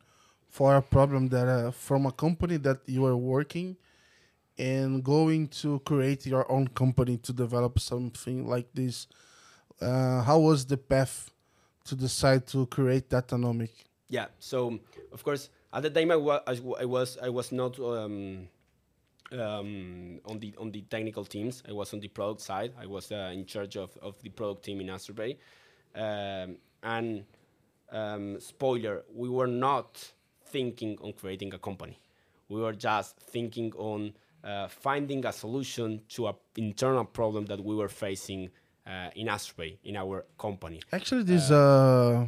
[0.54, 3.76] for a problem that uh, from a company that you are working
[4.60, 9.08] and going to create your own company to develop something like this,
[9.82, 11.32] uh, how was the path
[11.86, 13.72] to decide to create Datanomik?
[14.10, 14.80] yeah so
[15.12, 18.48] of course at the time i, wa- I was i was not um,
[19.32, 21.64] um, on the on the technical teams.
[21.68, 22.74] I was on the product side.
[22.80, 25.38] I was uh, in charge of, of the product team in Astropay
[25.96, 27.26] um, and
[27.92, 30.14] um, spoiler we were not
[30.54, 31.98] thinking on creating a company
[32.50, 34.00] we were just thinking on
[34.44, 38.42] uh, finding a solution to an internal problem that we were facing
[38.86, 42.28] uh, in Astropay in our company actually this uh,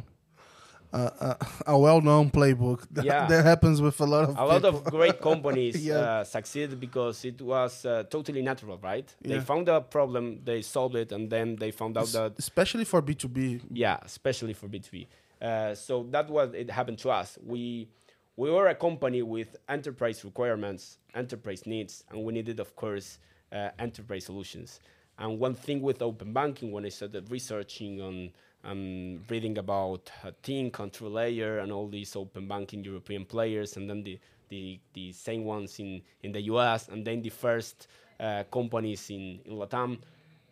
[0.92, 1.36] a,
[1.66, 2.86] a, well-known playbook.
[2.90, 3.26] That, yeah.
[3.26, 4.48] that happens with a lot of a people.
[4.48, 5.94] lot of great companies yeah.
[5.94, 9.12] uh, succeeded because it was uh, totally natural, right?
[9.22, 9.36] Yeah.
[9.36, 13.02] They found a problem, they solved it, and then they found out that especially for
[13.02, 13.60] B two B.
[13.70, 15.08] Yeah, especially for B two B.
[15.40, 17.38] Uh, so that was it happened to us.
[17.44, 17.88] We
[18.36, 23.18] we were a company with enterprise requirements, enterprise needs, and we needed, of course,
[23.52, 24.80] uh, enterprise solutions.
[25.18, 28.30] And one thing with open banking, when I started researching on
[28.64, 33.88] I'm reading about a team control layer and all these open banking European players, and
[33.88, 34.18] then the
[34.48, 37.88] the, the same ones in, in the US, and then the first
[38.20, 39.98] uh, companies in, in Latam,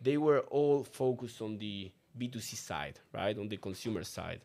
[0.01, 4.41] they were all focused on the B2C side, right, on the consumer side.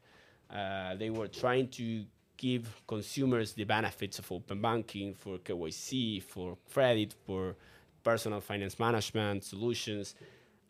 [0.49, 2.05] Uh, they were trying to
[2.41, 7.55] give consumers the benefits of open banking for KYC, for credit, for
[8.03, 10.15] personal finance management solutions.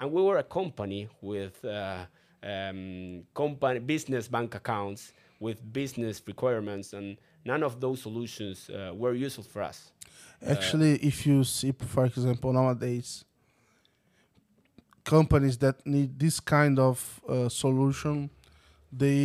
[0.01, 2.07] And we were a company with uh,
[2.43, 9.15] um, company business bank accounts with business requirements, and none of those solutions uh, were
[9.15, 9.93] useful for us.
[10.45, 13.25] Actually, if you see, for example, nowadays,
[15.05, 18.29] companies that need this kind of uh, solution,
[18.93, 19.17] they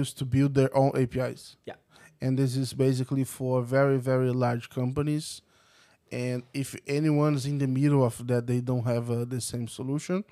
[0.00, 1.56] used to build their own APIs.
[1.66, 1.74] Yeah.
[2.22, 5.42] And this is basically for very, very large companies.
[6.10, 10.24] And if anyone's in the middle of that, they don't have uh, the same solution.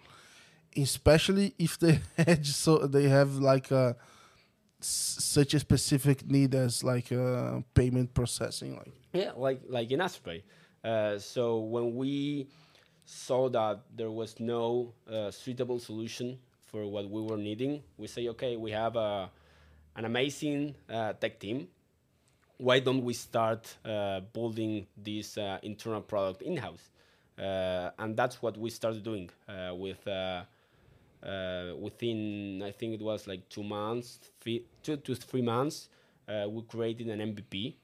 [0.77, 3.97] Especially if they had so they have like a
[4.81, 10.43] such a specific need as like uh, payment processing, like yeah, like like in AstroPay.
[10.85, 12.47] Uh, so when we
[13.05, 18.29] saw that there was no uh, suitable solution for what we were needing, we say,
[18.29, 19.29] okay, we have a,
[19.97, 21.69] an amazing uh, tech team.
[22.61, 26.91] Why don't we start uh, building this uh, internal product in house?
[27.39, 30.07] Uh, and that's what we started doing uh, with.
[31.81, 35.89] within, I think it was like two months, three, two to three months,
[36.29, 37.77] we created an MVP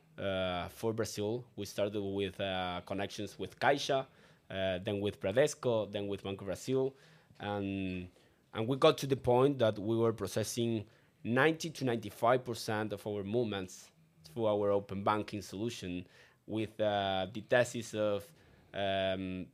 [0.75, 1.43] for Brazil.
[1.57, 2.37] We started with
[2.85, 4.01] connections with Caixa,
[4.51, 6.95] uh, then with Bradesco, then with Banco Brazil,
[7.41, 8.09] and
[8.53, 10.85] and we got to the point that we were processing
[11.25, 13.91] 90 to 95 percent of our movements
[14.37, 16.07] through our open banking solution,
[16.47, 18.29] with uh, the thesis of
[18.75, 19.47] um,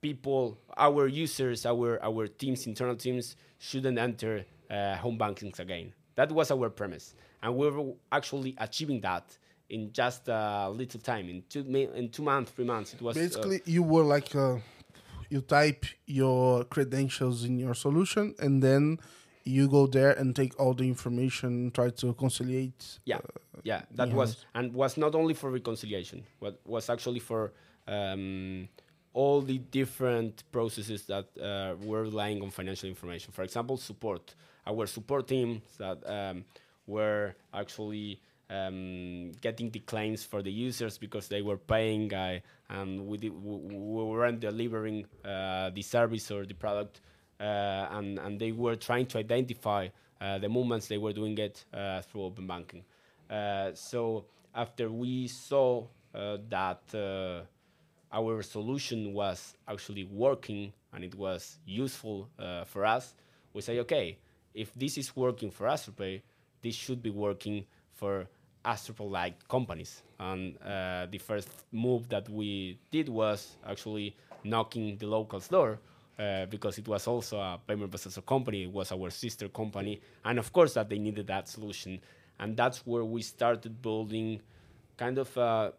[0.00, 5.92] people, our users, our our teams, internal teams shouldn't enter uh, home bankings again.
[6.14, 9.36] That was our premise, and we were actually achieving that
[9.68, 11.60] in just a little time in two
[11.94, 14.58] in two months three months it was uh, basically uh, you were like uh,
[15.30, 18.98] you type your credentials in your solution and then
[19.44, 24.12] you go there and take all the information try to conciliate yeah uh, yeah that
[24.12, 27.52] was and was not only for reconciliation but was actually for
[27.88, 28.68] um,
[29.14, 33.32] all the different processes that uh, were relying on financial information.
[33.32, 34.34] For example support.
[34.66, 36.44] Our support teams that um,
[36.86, 43.06] were actually um, getting the claims for the users because they were paying uh, and
[43.06, 47.00] we, did, we, we, weren't delivering uh, the service or the product
[47.44, 49.88] and, and they were trying to identify
[50.20, 52.84] uh, the movements they were doing it uh, through open banking.
[53.28, 54.24] Uh, so
[54.54, 57.44] after we saw that
[58.12, 62.28] our solution was actually working and it was useful
[62.66, 63.14] for us,
[63.54, 64.18] we say, okay,
[64.54, 66.20] if this is working for AstroPay,
[66.62, 68.26] this should be working for
[68.64, 70.02] AstroPay-like companies.
[70.18, 75.78] And uh, the first move that we did was actually knocking dLocal's door
[76.18, 78.64] uh, because it was also a payment processor company.
[78.64, 82.00] It was our sister company, and of course that they needed that solution.
[82.38, 84.40] And that's where we started building
[84.96, 85.72] kind of a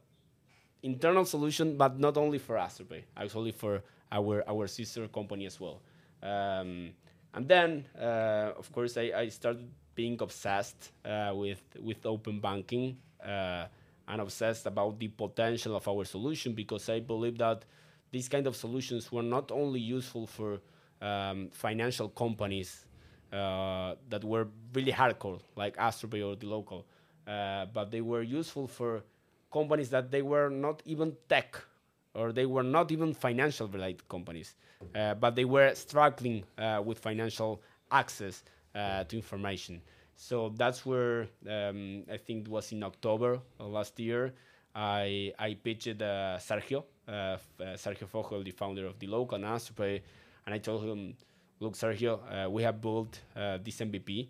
[0.82, 5.82] internal solution, but not only for AstroPay, actually for our our sister company as well.
[6.22, 6.92] Um,
[7.34, 12.98] and then, uh, of course, I, I started being obsessed uh, with with open banking
[13.24, 13.66] uh,
[14.08, 17.66] and obsessed about the potential of our solution because I believe that
[18.14, 20.62] these kind of solutions were not only useful for
[21.02, 22.86] um, financial companies
[23.34, 26.84] uh, that were really hardcore, like AstroPay or dLocal,
[27.28, 29.04] uh, but they were useful for
[29.52, 31.60] companies that they were not even tech
[32.14, 34.56] or they were not even financial related companies,
[34.96, 38.44] uh, but they were struggling uh, with financial access
[38.76, 39.82] uh, to information.
[40.16, 44.34] So that's where um, I think it was in October last year.
[44.76, 47.38] I I pitched uh, Sergio, uh, uh,
[47.76, 50.02] Sergio Fogel, the founder of dLocal and AstroPay,
[50.46, 51.16] and I told him,
[51.60, 54.30] "Look, Sergio, uh, we have built uh, this MVP.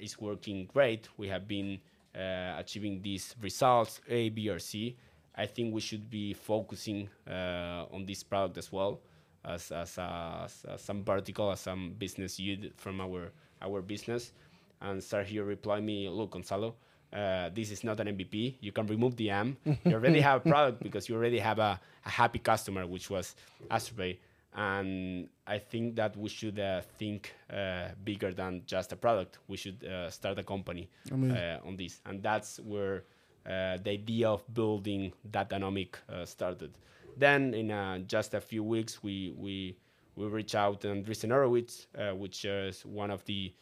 [0.00, 1.08] it's working great.
[1.16, 1.80] We have been
[2.14, 4.96] achieving these results A, B, or C.
[5.34, 9.00] I think we should be focusing on this product as well."
[9.44, 14.32] As, as, as, as some vertical, as some business unit from our our business.
[14.80, 16.74] And Sergio replied me, look, Gonzalo,
[17.12, 18.56] uh, this is not an MVP.
[18.60, 19.56] You can remove the M.
[19.84, 23.36] You already have a product because you already have a, a happy customer, which was
[23.70, 24.18] AstroPay.
[24.54, 29.38] And I think that we should uh, think uh, bigger than just a product.
[29.48, 32.00] We should uh, start a company uh, on this.
[32.04, 33.04] And that's where
[33.46, 35.94] uh, the idea of building Datanomik
[36.24, 36.72] started.
[37.16, 39.76] Then, in just a few weeks, we, we
[40.16, 43.52] we reach out to Andreessen Horowitz, uh, which is one of the,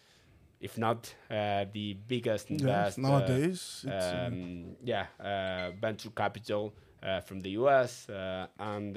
[0.60, 3.84] if not uh, the biggest yes, nowadays.
[3.88, 8.96] Uh, um, yeah, uh, venture capital uh, from the US, uh, and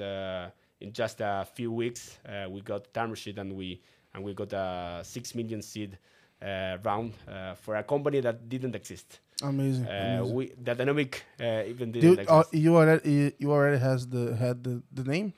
[0.80, 2.18] in just a few weeks
[2.50, 3.80] we got term sheet and we
[4.14, 5.98] and we got a six million seed
[6.42, 9.20] uh, round uh, for a company that didn't exist.
[9.42, 9.86] Amazing.
[9.86, 10.34] Uh, amazing.
[10.34, 12.54] We Datanomik even didn't you, exist.
[12.54, 15.32] you already you already has the had the, the name.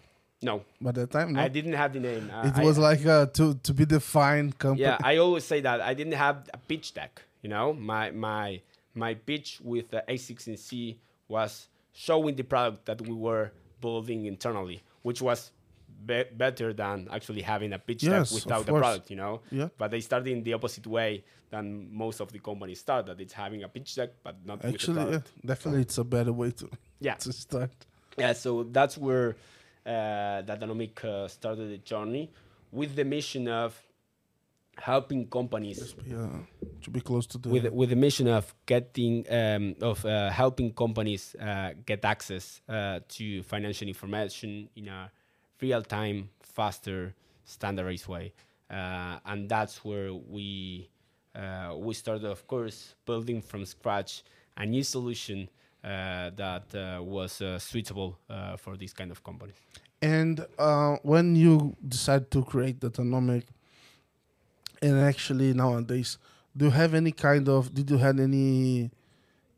[0.46, 0.62] No.
[0.80, 1.40] By that time, no?
[1.40, 2.30] I didn't have the name.
[2.32, 4.86] Uh, it I, was like a to to be defined company.
[4.86, 7.12] Yeah, I always say that I didn't have a pitch deck.
[7.42, 8.60] You know, my my
[8.94, 14.78] my pitch with uh, the a16z was showing the product that we were building internally,
[15.02, 15.50] which was
[16.06, 19.40] be better than actually having a pitch yes, deck without the product, you know.
[19.50, 19.68] Yeah.
[19.76, 23.06] But they started in the opposite way than most of the companies start.
[23.06, 25.10] That it's having a pitch deck, but not actually.
[25.10, 26.70] Yeah, definitely, it's a better way to
[27.00, 27.72] yeah to start.
[28.16, 29.36] Yeah, so that's where
[29.86, 32.30] uh, Datanomik uh, started the journey
[32.72, 33.80] with the mission of
[34.78, 36.28] helping companies be, uh,
[36.82, 40.72] to be close to the with with the mission of getting um, of uh, helping
[40.72, 45.10] companies uh, get access uh, to financial information in a
[45.62, 47.14] real time, faster,
[47.44, 48.32] standardized way,
[48.70, 50.90] uh, and that's where we
[51.34, 54.22] uh, we started, of course, building from scratch
[54.56, 55.48] a new solution
[55.84, 58.18] Uh, that uh, was uh, suitable
[58.58, 59.52] for this kind of company.
[60.02, 60.44] And
[61.02, 63.44] when you decide to create the Datanomik,
[64.82, 66.18] and actually nowadays,
[66.56, 67.72] do you have any kind of?
[67.72, 68.90] Did you have any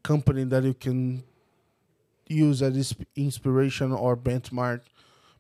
[0.03, 1.23] company that you can
[2.29, 4.83] use as inspiration or benchmark?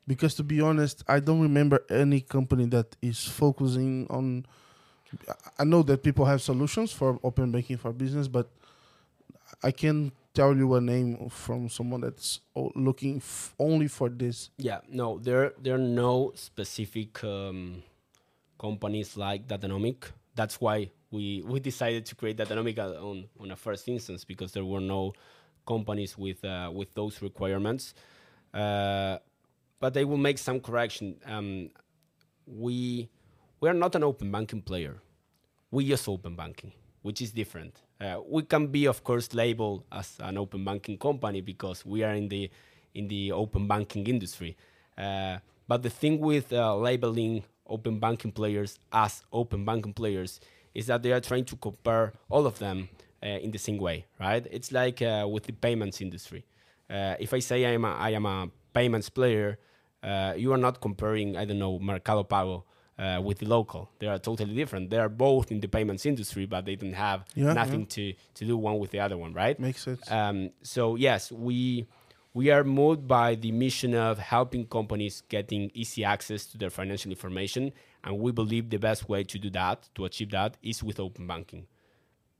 [0.06, 4.46] Because to be honest, I don't remember any company that is focusing on.
[5.58, 8.48] I know that people have solutions for open banking for business, but
[9.62, 12.40] I can tell you a name from someone that's
[12.74, 13.22] looking
[13.58, 14.50] only for this.
[14.58, 17.82] Yeah, no, there there are no specific um,
[18.58, 20.04] companies like Datanomik.
[20.34, 24.64] That's why we we decided to create Datanomik on on a first instance because there
[24.64, 25.12] were no
[25.66, 27.94] companies with uh, with those requirements.
[28.54, 29.18] Uh,
[29.80, 31.16] but they will make some correction.
[31.26, 31.70] Um,
[32.46, 33.08] we
[33.60, 34.96] we are not an open banking player.
[35.70, 36.72] We use open banking,
[37.02, 37.82] which is different.
[38.00, 42.14] Uh, we can be, of course, labeled as an open banking company because we are
[42.14, 42.50] in the
[42.94, 44.56] in the open banking industry.
[44.96, 50.40] Uh, but the thing with uh, labeling open banking players as open banking players
[50.74, 52.88] is that they are trying to compare all of them
[53.22, 54.46] uh, in the same way, right?
[54.50, 56.44] It's like uh, with the payments industry.
[56.88, 59.58] Uh, if I say I am a, I am a payments player,
[60.36, 62.64] you are not comparing, I don't know, Mercado Pago
[62.98, 63.88] uh, with dLocal.
[63.98, 64.90] They are totally different.
[64.90, 67.86] They are both in the payments industry, but they don't have yeah, nothing yeah.
[67.86, 69.58] to, to do one with the other one, right?
[69.58, 70.10] Makes sense.
[70.10, 71.86] Um, so yes, we
[72.34, 77.10] we are moved by the mission of helping companies getting easy access to their financial
[77.10, 77.72] information,
[78.04, 81.26] and we believe the best way to do that, to achieve that, is with open
[81.26, 81.66] banking.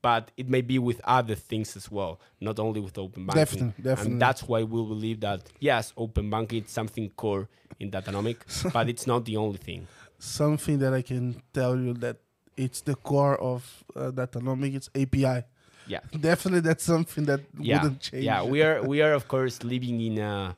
[0.01, 3.45] But it may be with other things as well, not only with open banking.
[3.45, 4.13] Definitely, definitely.
[4.13, 7.49] And that's why we believe that yes, open banking is something core
[7.81, 9.89] in Datanomik, but it's not the only thing.
[10.19, 12.17] Something that I can tell you that
[12.57, 14.75] it's the core of uh, Datanomik.
[14.75, 15.45] It's API
[15.89, 17.83] yeah definitely that's something that yeah.
[17.83, 20.57] wouldn't change yeah we are we are of course living in a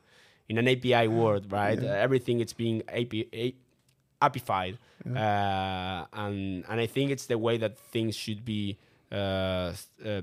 [0.49, 1.89] in an api world right yeah.
[1.89, 3.55] uh, everything is being API,
[4.21, 6.05] appified yeah.
[6.13, 8.77] uh, and and i think it's the way that things should be
[9.11, 9.73] uh,
[10.05, 10.21] uh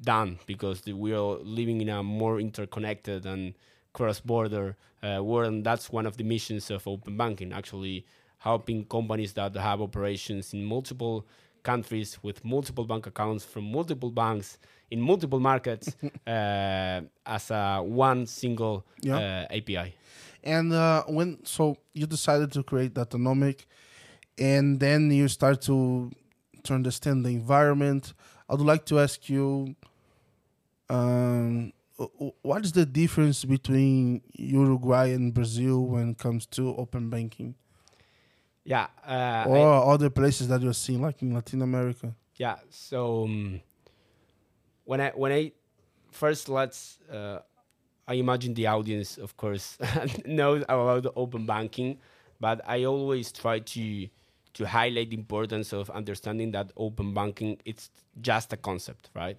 [0.00, 3.54] done because we are living in a more interconnected and
[3.92, 8.04] cross-border uh, world and that's one of the missions of open banking actually
[8.42, 11.24] helping companies that have operations in multiple
[11.62, 14.58] countries with multiple bank accounts from multiple banks
[14.90, 15.94] in multiple markets
[16.26, 19.46] uh, as a one single yeah.
[19.48, 19.94] uh, API.
[20.42, 23.64] And uh, when so you decided to create Datanomik,
[24.38, 26.10] and then you start to
[26.64, 28.12] to understand the environment.
[28.48, 29.76] I would like to ask you,
[30.90, 31.72] um,
[32.42, 37.54] what is the difference between Uruguay and Brazil when it comes to open banking?
[38.64, 38.86] Yeah.
[39.06, 42.14] Uh, or I, other places that you're seeing, like in Latin America.
[42.36, 42.56] Yeah.
[42.70, 43.60] So um,
[44.84, 45.52] when I when I
[46.10, 47.38] first let's uh,
[48.06, 49.78] I imagine the audience, of course,
[50.26, 51.98] knows about the open banking,
[52.40, 54.08] but I always try to
[54.54, 57.90] to highlight the importance of understanding that open banking it's
[58.20, 59.38] just a concept, right?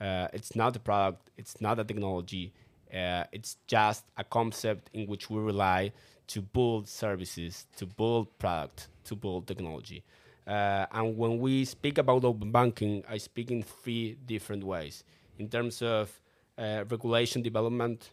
[0.00, 2.52] Uh, it's not a product, it's not a technology,
[2.92, 5.92] uh, it's just a concept in which we rely
[6.30, 10.02] to build services, to build product, to build technology.
[10.46, 15.04] Uh, and when we speak about open banking, I speak in three different ways
[15.38, 16.20] in terms of
[16.56, 18.10] uh, regulation development,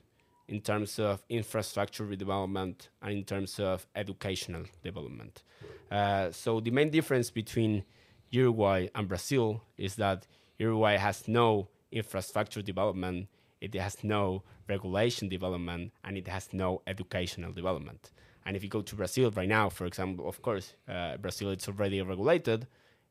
[0.47, 5.43] in terms of infrastructure development, and in terms of educational development.
[5.91, 7.83] Uh, so the main difference between
[8.31, 10.25] Uruguay and Brazil is that
[10.57, 13.27] Uruguay has no infrastructure development
[13.61, 18.11] it has no regulation development, and it has no educational development.
[18.45, 21.67] And if you go to Brazil right now, for example, of course, uh, Brazil it's
[21.67, 22.67] already regulated.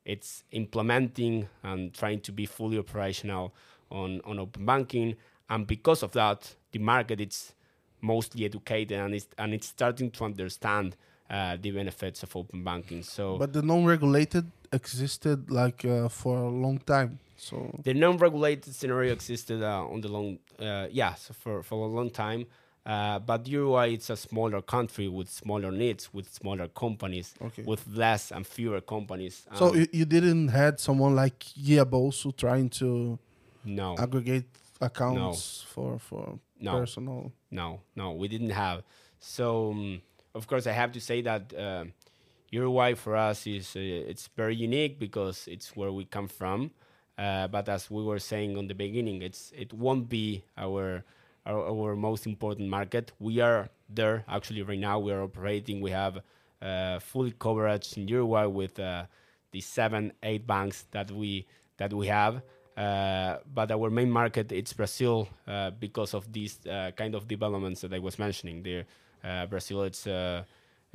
[0.06, 3.52] it's implementing and trying to be fully operational
[3.90, 5.16] on, on open banking.
[5.50, 7.52] And because of that, the market is
[8.00, 10.96] mostly educated and it's, and it's starting to understand
[11.28, 13.02] uh, the benefits of open banking.
[13.02, 17.18] So, but the non-regulated existed like uh, for a long time.
[17.36, 22.10] So the non-regulated scenario existed uh, on the long, uh, yeah, for for a long
[22.10, 22.46] time.
[22.86, 27.64] Uh, but Uruguay it's a smaller country with smaller needs, with smaller companies, okay.
[27.64, 29.44] with less and fewer companies.
[29.54, 33.18] So um, you, you didn't had someone like Guiabolso trying to
[33.64, 34.46] no aggregate
[34.80, 35.72] accounts no.
[35.72, 36.72] for for no.
[36.78, 37.32] personal.
[37.50, 38.84] No, no, we didn't have.
[39.18, 40.00] So um,
[40.32, 41.86] of course I have to say that uh,
[42.50, 46.70] Uruguay for us is uh, it's very unique because it's where we come from.
[47.18, 51.04] Uh, but as we were saying on the beginning, it's it won't be our
[51.46, 53.12] our, our, most important market.
[53.18, 54.98] We are there actually right now.
[54.98, 55.80] We are operating.
[55.80, 56.20] We have
[56.60, 59.04] uh, full coverage in Uruguay with uh,
[59.52, 61.46] the seven, eight banks that we
[61.78, 62.42] that we have.
[62.76, 67.80] Uh, but our main market it's Brazil uh, because of these uh, kind of developments
[67.80, 68.62] that I was mentioning.
[68.62, 68.84] There,
[69.48, 70.06] Brazil it's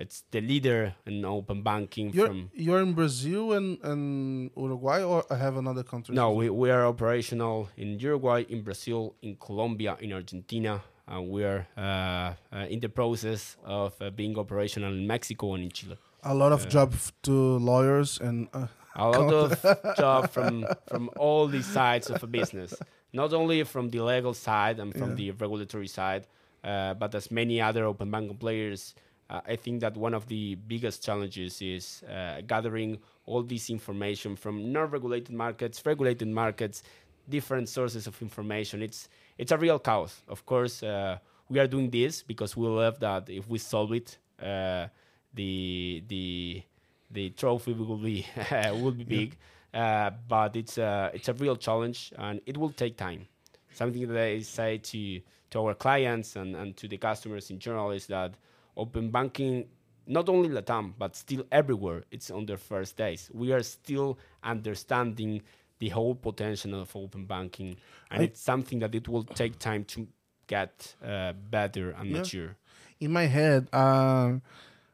[0.02, 2.12] it's the leader in open banking.
[2.12, 6.16] You're, from you're in Brazil and, and Uruguay, or I have another country?
[6.16, 11.44] No, we, we are operational in Uruguay, in Brazil, in Colombia, in Argentina, and we
[11.44, 15.98] are uh, uh, in the process of uh, being operational in Mexico and in Chile.
[16.24, 16.94] A lot of uh, job
[17.24, 22.28] to lawyers and uh, a lot of job from from all these sides of a
[22.28, 22.74] business,
[23.14, 25.16] not only from the legal side and from yeah.
[25.16, 26.28] the regulatory side,
[26.64, 28.94] uh, but as many other open banking players
[29.32, 34.36] uh, I think that one of the biggest challenges is uh, gathering all this information
[34.36, 36.84] from non-regulated markets, regulated markets,
[37.30, 38.82] different sources of information.
[38.82, 39.08] It's
[39.38, 40.22] it's a real chaos.
[40.28, 41.18] Of course, uh,
[41.50, 44.88] we are doing this because we love that if we solve it, uh,
[45.34, 46.62] the the
[47.10, 48.26] the trophy will be
[48.82, 49.38] will be big.
[49.74, 50.08] Yeah.
[50.08, 53.28] Uh, but it's a it's a real challenge and it will take time.
[53.74, 55.22] Something that I say to
[55.52, 58.34] to our clients and, and to the customers in general is that
[58.76, 59.68] open banking
[60.08, 63.30] not only Latam, but still everywhere, it's on their first days.
[63.34, 65.42] We are still understanding
[65.80, 67.78] the whole potential of open banking,
[68.10, 70.08] and I, it's something that it will take time to
[70.48, 72.18] get uh, better and yeah.
[72.18, 72.56] mature.
[73.00, 74.34] In my head, uh,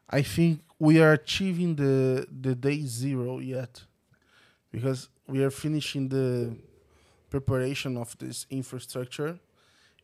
[0.08, 3.84] I think we are achieving the the day zero yet,
[4.70, 6.56] because we are finishing the
[7.28, 9.38] preparation of this infrastructure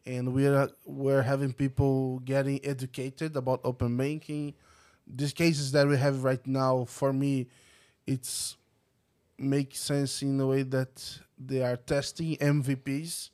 [0.06, 4.54] and we're we're having people getting educated about open banking.
[5.06, 7.48] These cases that we have right now, for me,
[8.06, 8.56] it's
[9.38, 13.30] makes sense in a way that they are testing MVPs.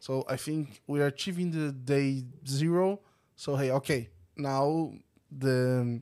[0.00, 3.00] So I think we are achieving the day zero.
[3.34, 4.92] So hey, okay, now
[5.30, 6.00] the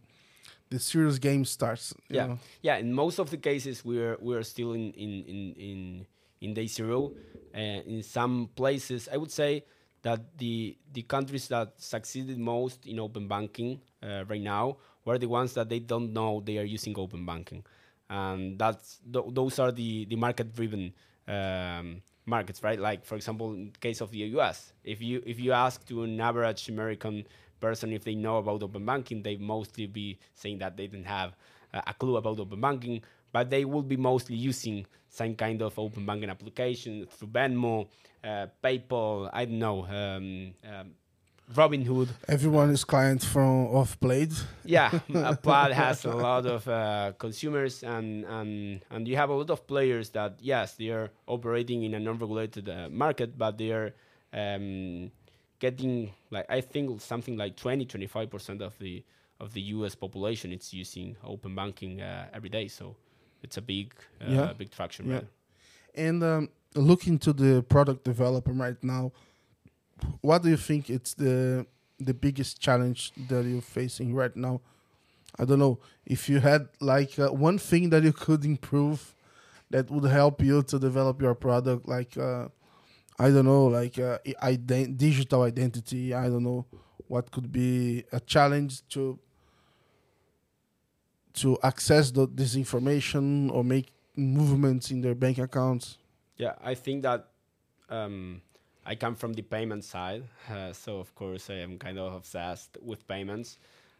[0.71, 1.95] the serious game starts.
[2.09, 2.39] yeah, know?
[2.63, 2.77] yeah.
[2.77, 6.07] In most of the cases, we're we're still in in in in,
[6.41, 7.13] in day zero.
[7.55, 9.65] Uh, in some places, I would say
[10.03, 15.27] that the the countries that succeeded most in open banking uh, right now were the
[15.29, 17.65] ones that they don't know they are using open banking,
[18.11, 20.93] and that's th- those are the the market driven.
[21.29, 25.53] Um, markets right like for example in case of the US if you if you
[25.53, 27.25] ask to an average American
[27.61, 31.35] person if they know about open banking they mostly be saying that they didn't have
[31.73, 33.01] uh, a clue about open banking
[33.33, 37.87] but they will be mostly using some kind of open banking application through Venmo,
[38.23, 40.91] uh, PayPal, I don't know, um, um,
[41.55, 42.09] Robinhood.
[42.29, 44.33] Everyone is client from of Plaid.
[44.65, 44.91] Yeah,
[45.43, 49.67] Plaid has a lot of uh, consumers, and, and and you have a lot of
[49.67, 53.95] players that yes, they are operating in a non-regulated uh, market, but they are
[54.33, 55.13] um,
[55.61, 59.05] getting like I think something like 20, 25 percent of the
[59.39, 59.95] of the U.S.
[59.95, 60.51] population.
[60.53, 62.97] It's using open banking uh, every day, so
[63.47, 64.53] it's a big uh, yeah.
[64.53, 65.15] big traction, yeah.
[65.15, 65.27] right?
[65.95, 69.13] And um, looking to the product development right now,
[70.21, 71.67] what do you think it's the
[71.99, 74.61] the biggest challenge that you're facing right now?
[75.39, 79.15] I don't know if you had like uh, one thing that you could improve
[79.71, 82.49] that would help you to develop your product, like uh,
[83.19, 86.15] I don't know, like uh, ident- digital identity.
[86.15, 86.67] I don't know
[87.09, 89.19] what could be a challenge to
[91.37, 95.99] to access the, this information or make movements in their bank accounts?
[96.37, 97.29] Yeah, I think that
[97.89, 98.41] um,
[98.85, 102.79] I come from the payment side, uh, so of course I am kind of obsessed
[102.83, 103.59] with payments,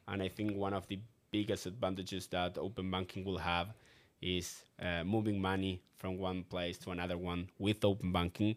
[0.09, 0.99] and I think one of the
[1.31, 3.69] biggest advantages that open banking will have
[4.23, 8.57] is uh, moving money from one place to another one with open banking.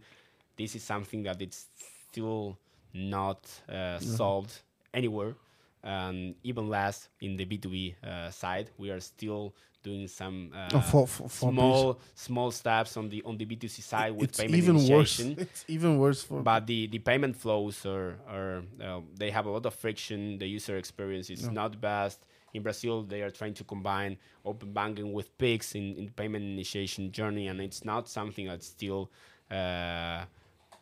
[0.55, 1.67] This is something that it's
[2.09, 2.57] still
[2.93, 4.61] not uh, solved
[4.93, 5.35] anywhere
[5.83, 8.69] and even less in the B2B uh, side.
[8.77, 13.23] We are still doing some uh, oh, for, for, for small small steps on the
[13.23, 15.29] on the B2C side with it's payment even initiation.
[15.29, 15.39] worse.
[15.39, 16.41] It's even worse for.
[16.41, 20.37] But the, the payment flows are are uh, they have a lot of friction.
[20.37, 22.25] The user experience is not best.
[22.53, 26.43] In Brazil, they are trying to combine open banking with Pix in, in the payment
[26.43, 29.11] initiation journey, and it's not something that's still
[29.51, 30.25] uh,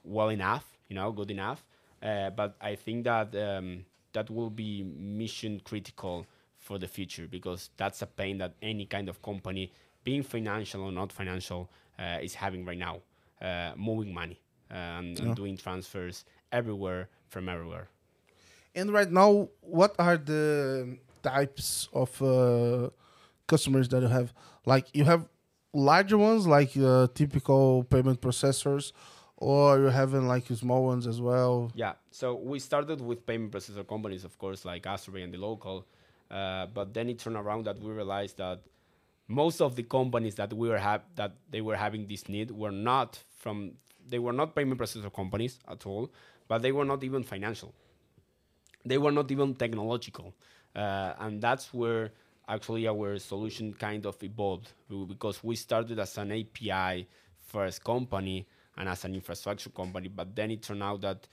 [0.05, 1.65] well enough, you know, good enough.
[2.01, 3.83] Uh, but I think that um,
[4.13, 6.25] that will be mission critical
[6.57, 9.71] for the future because that's a pain that any kind of company,
[10.03, 12.99] being financial or not financial, uh, is having right now,
[13.41, 14.39] uh, moving money
[14.69, 17.89] and, and doing transfers everywhere from everywhere.
[18.75, 22.89] And right now, what are the types of uh,
[23.47, 24.33] customers that you have?
[24.65, 25.27] Like you have
[25.73, 28.91] larger ones, like uh, typical payment processors,
[29.37, 31.71] or you're having like small ones as well.
[31.75, 31.93] Yeah.
[32.11, 35.83] So we started with payment processor companies, of course, like AstroPay and dLocal.
[36.29, 38.61] Uh, but then it turned around that we realized that
[39.27, 42.71] most of the companies that we were have that they were having this need were
[42.71, 43.73] not from
[44.09, 46.09] they were not payment processor companies at all,
[46.47, 47.73] but they were not even financial.
[48.85, 50.33] They were not even technological,
[50.75, 52.11] uh, and that's where
[52.47, 54.71] actually our solution kind of evolved
[55.07, 57.07] because we started as an API
[57.47, 58.47] first company
[58.77, 61.27] and as an infrastructure company, but then it turned out that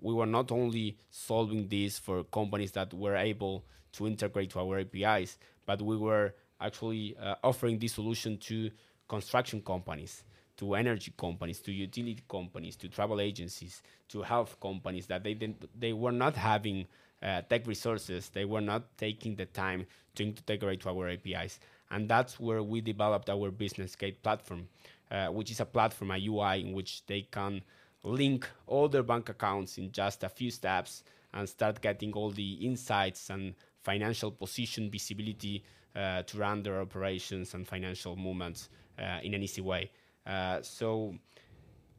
[0.00, 4.80] we were not only solving this for companies that were able to integrate to our
[4.80, 8.70] APIs, but we were actually uh, offering this solution to
[9.08, 10.24] construction companies,
[10.56, 15.68] to energy companies, to utility companies, to travel agencies, to health companies that they didn't,
[15.78, 16.86] they were not having
[17.22, 21.58] uh, tech resources, they were not taking the time to integrate to our APIs,
[21.90, 24.68] and that's where we developed our Business Gate platform,
[25.10, 27.62] uh, which is a platform, a UI in which they can
[28.04, 31.02] link all their bank accounts in just a few steps
[31.34, 37.54] and start getting all the insights and financial position visibility uh, to run their operations
[37.54, 39.90] and financial movements uh, in an easy way.
[40.26, 41.14] Uh, so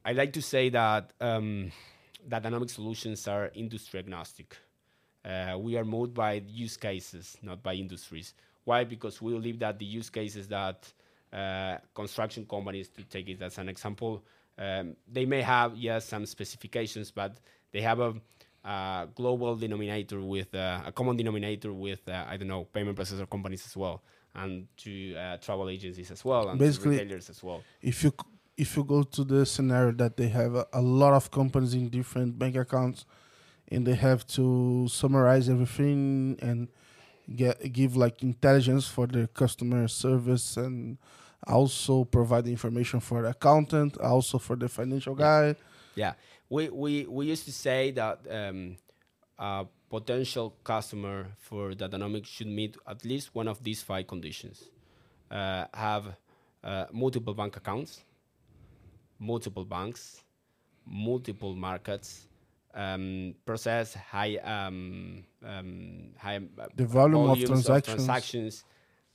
[0.05, 1.71] I like to say that um,
[2.27, 4.57] Datanomik solutions are industry agnostic.
[5.25, 8.33] Uh, we are moved by use cases, not by industries.
[8.63, 8.83] Why?
[8.83, 10.91] Because we believe that the use cases that
[11.93, 14.23] construction companies, to take it as an example,
[14.57, 17.39] um, they may have yes some specifications, but
[17.71, 18.13] they have a,
[18.65, 23.29] a global denominator with uh, a common denominator with uh, I don't know payment processor
[23.29, 24.03] companies as well,
[24.35, 27.63] and to uh, travel agencies as well, and Basically, retailers as well.
[27.81, 28.11] If you
[28.57, 31.87] if you go to the scenario that they have a, a lot of companies in
[31.87, 33.05] different bank accounts,
[33.69, 36.67] and they have to summarize everything and
[37.35, 40.97] get give like intelligence for the customer service and
[41.47, 45.55] also provide information for the accountant, also for the financial guy.
[45.95, 46.13] Yeah,
[46.49, 48.77] we we, we used to say that um,
[49.37, 54.69] a potential customer for Datanomik should meet at least one of these five conditions:
[55.31, 56.15] uh, have
[56.63, 58.01] uh, multiple bank accounts,
[59.17, 60.23] multiple banks,
[60.85, 62.27] multiple markets,
[62.73, 67.95] um, process high um, um, high uh, The volume of transactions.
[67.95, 68.63] transactions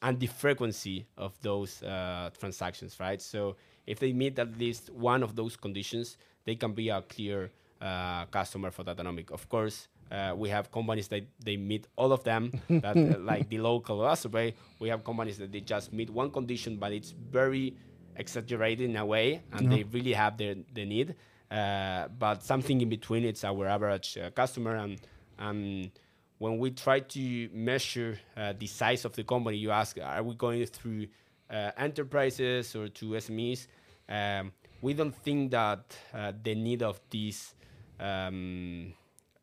[0.03, 3.21] and the frequency of those uh, transactions, right?
[3.23, 7.51] So if they meet at least one of those conditions, they can be a clear
[7.81, 9.31] uh, customer for Datanomik.
[9.31, 13.49] Of course, uh, we have companies that they meet all of them, that uh, like
[13.49, 14.55] the local AstroPay.
[14.79, 17.75] We have companies that they just meet one condition, but it's very
[18.17, 21.15] exaggerated in a way, and they really have their the need.
[21.55, 25.01] Uh, but something in between, it's our average uh, customer, and
[25.39, 25.93] um,
[26.39, 30.35] when we try to measure uh, the size of the company, you ask, are we
[30.35, 31.07] going through
[31.49, 33.69] uh, enterprises or to SMEs?
[34.09, 34.53] Um,
[34.83, 37.55] we don't think that uh, the need of this
[38.01, 38.93] um,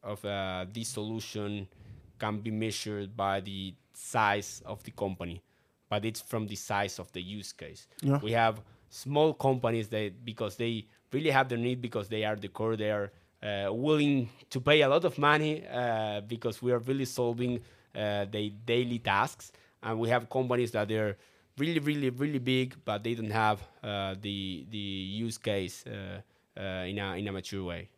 [0.04, 1.68] of uh, this solution
[2.20, 5.42] can be measured by the size of the company,
[5.90, 7.88] but it's from the size of the use case.
[8.02, 8.20] Yeah.
[8.22, 12.48] We have small companies that because they really have the need because they are the
[12.48, 13.12] core, they are
[13.44, 17.60] uh, willing to pay a lot of money uh, because we are really solving
[17.96, 19.52] uh, their daily tasks.
[19.84, 21.18] And we have companies that they're
[21.58, 26.22] really, really, really big, but they don't have uh, the the use case uh,
[26.60, 27.90] uh, in a in a mature way.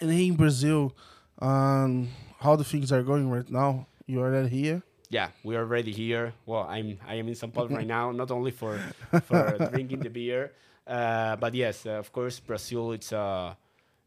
[0.00, 0.94] And in Brazil,
[1.38, 2.08] um,
[2.40, 3.86] how the things are going right now?
[4.06, 4.82] You are here.
[5.14, 6.32] Yeah, we are already here.
[6.44, 8.82] Well, I'm I am in São Paulo right now, not only for
[9.22, 10.50] for drinking the beer,
[10.88, 12.90] uh, but yes, uh, of course, Brazil.
[12.90, 13.56] It's a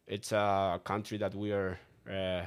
[0.06, 1.80] it's a country that we are
[2.12, 2.46] uh,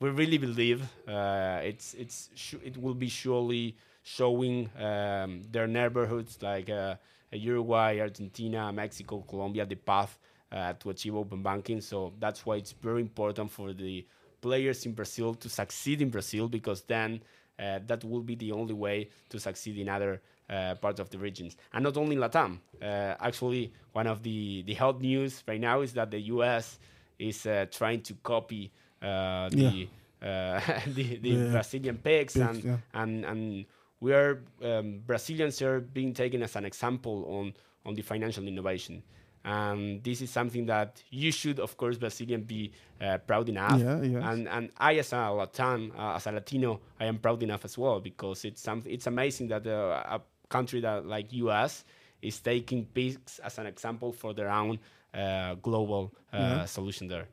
[0.00, 2.30] we really believe uh, it's it's
[2.64, 6.96] it will be surely showing um, their neighborhoods like uh,
[7.30, 10.18] Uruguay, Argentina, Mexico, Colombia the path
[10.50, 11.80] uh, to achieve open banking.
[11.80, 14.04] So that's why it's very important for the
[14.40, 17.20] players in Brazil to succeed in Brazil because then
[17.60, 21.18] uh, that will be the only way to succeed in other uh, parts of the
[21.18, 21.56] regions.
[21.72, 22.58] And not only in Latam.
[22.80, 26.78] Uh, actually, one of the, the hot news right now is that the US
[27.18, 29.88] is uh, trying to copy uh, the,
[30.22, 30.80] yeah.
[30.86, 31.50] the, the yeah.
[31.52, 32.76] Brazilian PIX, and, yeah.
[32.94, 33.66] and, and
[34.00, 37.52] we are um, Brazilians are being taken as an example on,
[37.84, 39.02] on the financial innovation.
[39.44, 43.80] And this is something that you should, of course, Brazilian be uh, proud enough.
[43.80, 44.22] Yeah, yes.
[44.22, 47.78] And and I, as a Latin, uh, as a Latino, I am proud enough as
[47.78, 48.92] well because it's something.
[48.92, 50.20] It's amazing that uh, a
[50.50, 51.84] country that like U.S.
[52.20, 54.78] is taking PIX as an example for their own
[55.14, 56.64] uh, global uh, yeah.
[56.66, 57.26] solution there.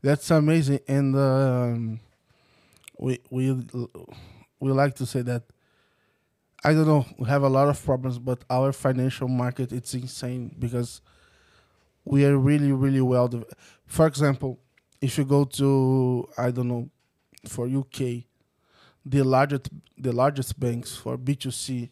[0.00, 2.00] That's amazing, and um,
[2.98, 3.52] we we
[4.60, 5.42] we like to say that.
[6.64, 7.06] I don't know.
[7.18, 11.00] We have a lot of problems, but our financial market it's insane because
[12.04, 13.30] we are really really well.
[13.86, 14.58] For example,
[15.00, 16.90] if you go to I don't know,
[17.46, 18.26] for UK,
[19.04, 21.90] the largest the largest banks for B two C,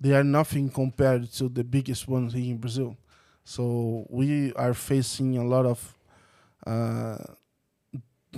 [0.00, 2.96] they are nothing compared to the biggest ones here in Brazil.
[3.44, 5.94] So we are facing a lot of
[6.66, 7.18] uh,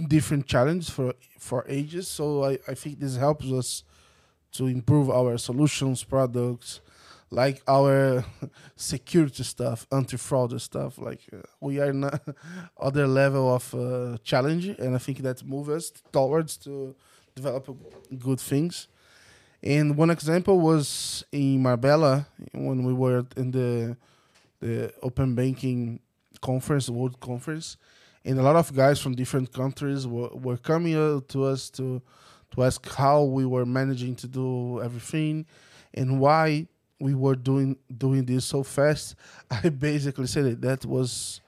[0.09, 2.09] different challenges for for ages.
[2.09, 3.85] So I, I think this helps us
[4.53, 6.81] to improve our solutions, products,
[7.33, 8.24] like our
[8.76, 10.99] security stuff, anti-fraud stuff.
[10.99, 12.05] Like uh, we are in
[12.80, 16.95] other level of uh, challenge, and I think that moves us towards to
[17.35, 17.74] develop
[18.18, 18.87] good things.
[19.62, 23.97] And one example was in Marbella when we were in the
[24.61, 26.01] the open banking
[26.41, 27.78] conference, world conference,
[28.24, 32.03] and a lot of guys from different countries were, were coming to us to
[32.55, 35.47] to ask how we were managing to do everything
[35.95, 36.66] and why
[37.03, 39.17] we were doing doing this so fast,
[39.51, 40.61] I basically said it.
[40.61, 41.41] That was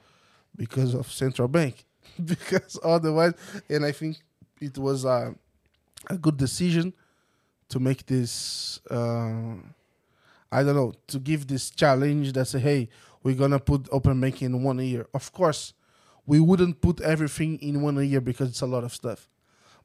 [0.55, 1.85] because of central bank,
[2.23, 3.33] because otherwise,
[3.69, 4.17] and I think
[4.59, 5.33] it was a,
[6.09, 6.93] a good decision
[7.69, 8.81] to make this.
[8.91, 9.55] Uh,
[10.51, 12.89] I don't know to give this challenge that say, hey,
[13.23, 15.07] we're gonna put open banking in one year.
[15.13, 15.73] Of course,
[16.25, 19.27] we wouldn't put everything in one year because it's a lot of stuff.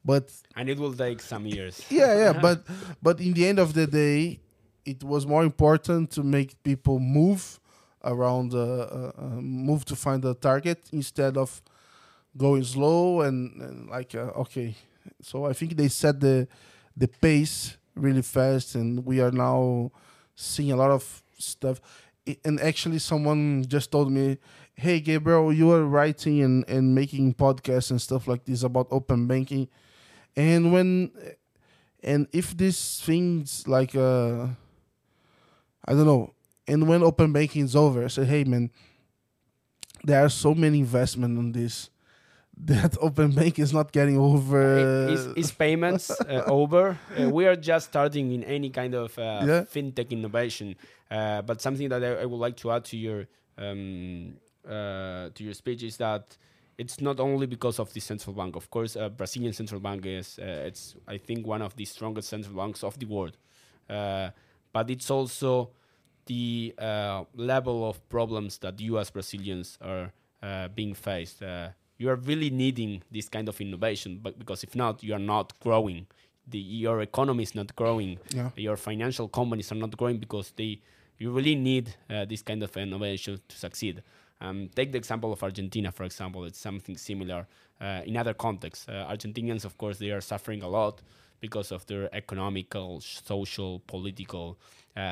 [0.04, 1.80] But and it will take some years.
[1.90, 2.64] Yeah, yeah, but
[3.00, 4.40] but in the end of the day,
[4.84, 7.60] it was more important to make people move
[8.04, 11.62] around, uh, uh, uh, move to find a target instead of
[12.36, 14.74] going slow and, and like uh, okay.
[15.22, 16.48] So I think they set the
[16.96, 19.90] the pace really fast, and we are now
[20.36, 21.80] seeing a lot of stuff.
[22.44, 24.38] And actually, someone just told me,
[24.74, 29.26] "Hey, Gabriel, you are writing and, and making podcasts and stuff like this about open
[29.26, 29.68] banking,
[30.36, 31.12] and when
[32.02, 34.48] and if these things like uh
[35.84, 36.34] I don't know.
[36.66, 38.70] And when open banking is over, I said, hey man,
[40.04, 41.90] there are so many investment on this
[42.64, 45.08] that open bank is not getting over.
[45.08, 46.98] Is, is payments uh, over?
[47.18, 49.60] Uh, we are just starting in any kind of uh, yeah.
[49.62, 50.76] fintech innovation.
[51.10, 53.26] Uh, but something that I, I, would like to add to your
[53.56, 54.34] um,
[54.68, 56.36] uh, to your speech is that
[56.76, 58.56] it's not only because of the central bank.
[58.56, 62.54] Of course, uh, Brazilian central bank is it's I think one of the strongest central
[62.54, 63.36] banks of the world.
[64.72, 65.70] But it's also
[66.26, 70.12] the uh, level of problems that you as Brazilians are
[70.42, 71.42] uh, being faced.
[71.42, 71.68] Uh,
[71.98, 75.58] you are really needing this kind of innovation, but because if not, you are not
[75.60, 76.06] growing.
[76.46, 78.18] The, your economy is not growing.
[78.34, 78.50] Yeah.
[78.56, 80.80] Your financial companies are not growing because they
[81.18, 84.02] you really need uh, this kind of innovation to succeed.
[84.40, 86.44] Um, take the example of Argentina, for example.
[86.46, 87.46] It's something similar
[87.78, 88.88] uh, in other contexts.
[88.88, 91.02] Uh, Argentinians, of course, they are suffering a lot
[91.40, 94.58] because of their economical, social, political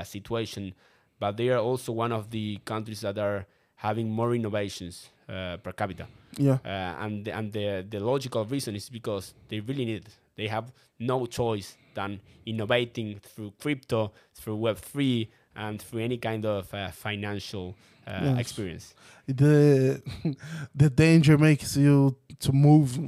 [0.04, 0.74] situation
[1.18, 5.72] but they are also one of the countries that are having more innovations uh, per
[5.72, 6.06] capita.
[6.36, 6.58] Yeah.
[6.64, 10.16] Uh, and the, and the the logical reason is because they really need it.
[10.36, 16.46] They have no choice than innovating through crypto, through Web three, and through any kind
[16.46, 18.38] of uh, financial uh, yes.
[18.38, 18.94] experience.
[19.26, 20.00] The
[20.74, 22.98] the danger makes you to move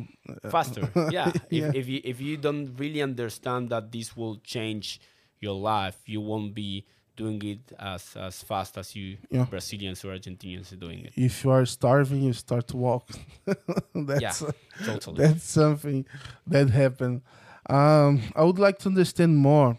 [0.51, 0.91] faster.
[1.11, 1.33] Yeah.
[1.51, 1.69] yeah.
[1.69, 5.01] If, if you if you don't really understand that this will change
[5.39, 6.85] your life, you won't be
[7.17, 9.45] doing it as as fast as you yeah.
[9.45, 11.13] Brazilians or Argentinians are doing it.
[11.17, 13.09] If you are starving, you start to walk.
[13.95, 14.51] that's yeah,
[14.85, 15.19] totally.
[15.19, 16.05] That's something
[16.47, 17.23] that happened.
[17.69, 19.79] Um, I would like to understand more.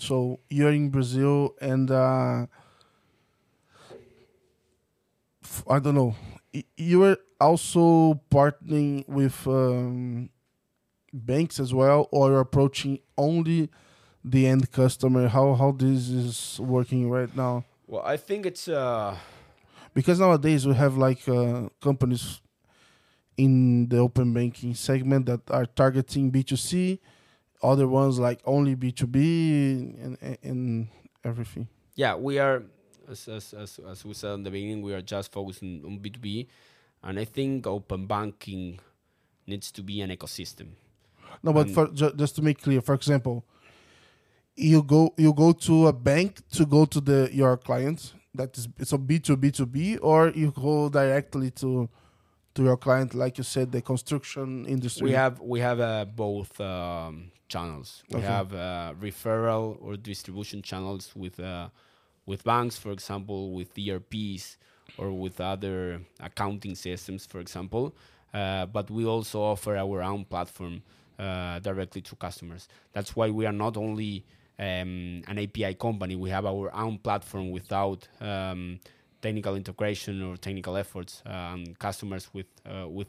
[0.00, 2.46] So you're in Brazil, and uh,
[5.68, 6.14] I don't know.
[6.76, 10.30] You were also partnering with um,
[11.12, 13.70] banks as well, or you're approaching only
[14.24, 19.16] the end customer how how this is working right now well i think it's uh
[19.94, 22.40] because nowadays we have like uh, companies
[23.36, 26.98] in the open banking segment that are targeting B2C,
[27.62, 30.88] other ones like only B2B and, and
[31.24, 31.68] everything?
[31.94, 32.62] Yeah, we are,
[33.08, 36.46] as, as, as, as we said in the beginning, we are just focusing on B2B.
[37.02, 38.78] And I think open banking
[39.46, 40.68] needs to be an ecosystem.
[41.42, 43.44] No, but for, ju- just to make clear, for example,
[44.56, 48.68] you go you go to a bank to go to the your client that is
[48.78, 51.88] it's a b2b2b or you go directly to
[52.54, 56.60] to your client like you said the construction industry we have we have uh, both
[56.60, 58.26] um, channels we okay.
[58.26, 61.68] have uh, referral or distribution channels with uh,
[62.26, 64.56] with banks for example with erps
[64.98, 67.94] or with other accounting systems for example
[68.34, 70.82] uh, but we also offer our own platform
[71.18, 74.24] uh, directly to customers that's why we are not only
[74.60, 76.14] um, an API company.
[76.16, 78.78] We have our own platform without um,
[79.20, 83.08] technical integration or technical efforts, and customers with uh, with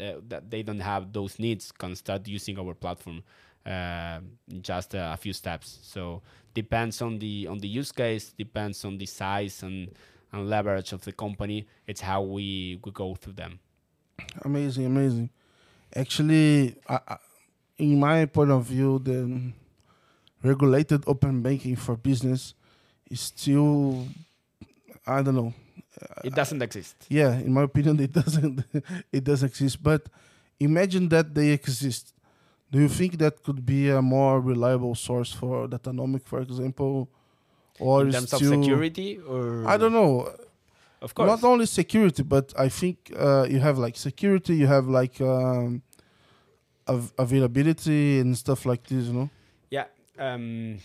[0.00, 3.22] uh, that they don't have those needs can start using our platform
[3.66, 4.20] uh,
[4.50, 5.78] in just a few steps.
[5.82, 6.22] So
[6.54, 9.90] depends on the on the use case, depends on the size and
[10.32, 11.66] and leverage of the company.
[11.86, 13.60] It's how we we go through them.
[14.42, 15.30] Amazing, amazing.
[15.94, 17.16] Actually, I, I,
[17.78, 19.52] in my point of view, the
[20.42, 22.54] regulated open banking for business
[23.10, 24.06] is still
[25.08, 25.54] I don't know.
[26.22, 26.94] It doesn't exist.
[27.08, 28.64] Yeah, in my opinion, it doesn't.
[29.12, 29.82] it doesn't exist.
[29.82, 30.02] But
[30.60, 32.12] imagine that they exist.
[32.70, 37.08] Do you think that could be a more reliable source for Datanomik, for example,
[37.80, 40.30] or in terms of security, or I don't know.
[41.00, 44.86] Of course, not only security, but I think uh, you have like security, you have
[44.88, 45.82] like um,
[46.88, 49.06] av- availability and stuff like this.
[49.06, 49.30] You know.
[49.70, 49.84] Yeah,
[50.18, 50.78] um,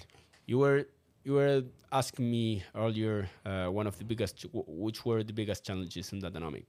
[0.46, 0.86] you were
[1.24, 6.12] you were asking me earlier uh, one of the biggest, which were the biggest challenges
[6.12, 6.66] in Datanomik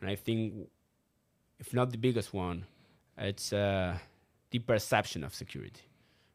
[0.00, 0.54] and I think,
[1.58, 2.64] if not the biggest one,
[3.16, 3.98] it's uh,
[4.50, 5.82] the perception of security,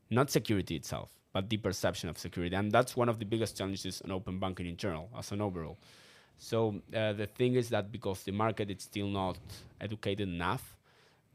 [0.09, 4.01] not security itself, but the perception of security, and that's one of the biggest challenges
[4.01, 5.78] in open banking in general, as an overall.
[6.38, 9.38] So uh, the thing is that because the market is still not
[9.80, 10.76] educated enough,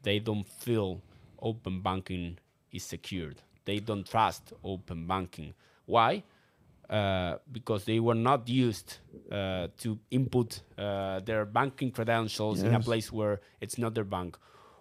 [0.03, 1.01] they don't feel
[1.41, 2.37] open banking
[2.71, 5.53] is secured they don't trust open banking.
[5.89, 6.23] Why?
[6.89, 8.97] Uh, because they were not used
[9.31, 12.67] uh, to input uh, their banking credentials yes.
[12.67, 14.37] in a place where it's not their bank.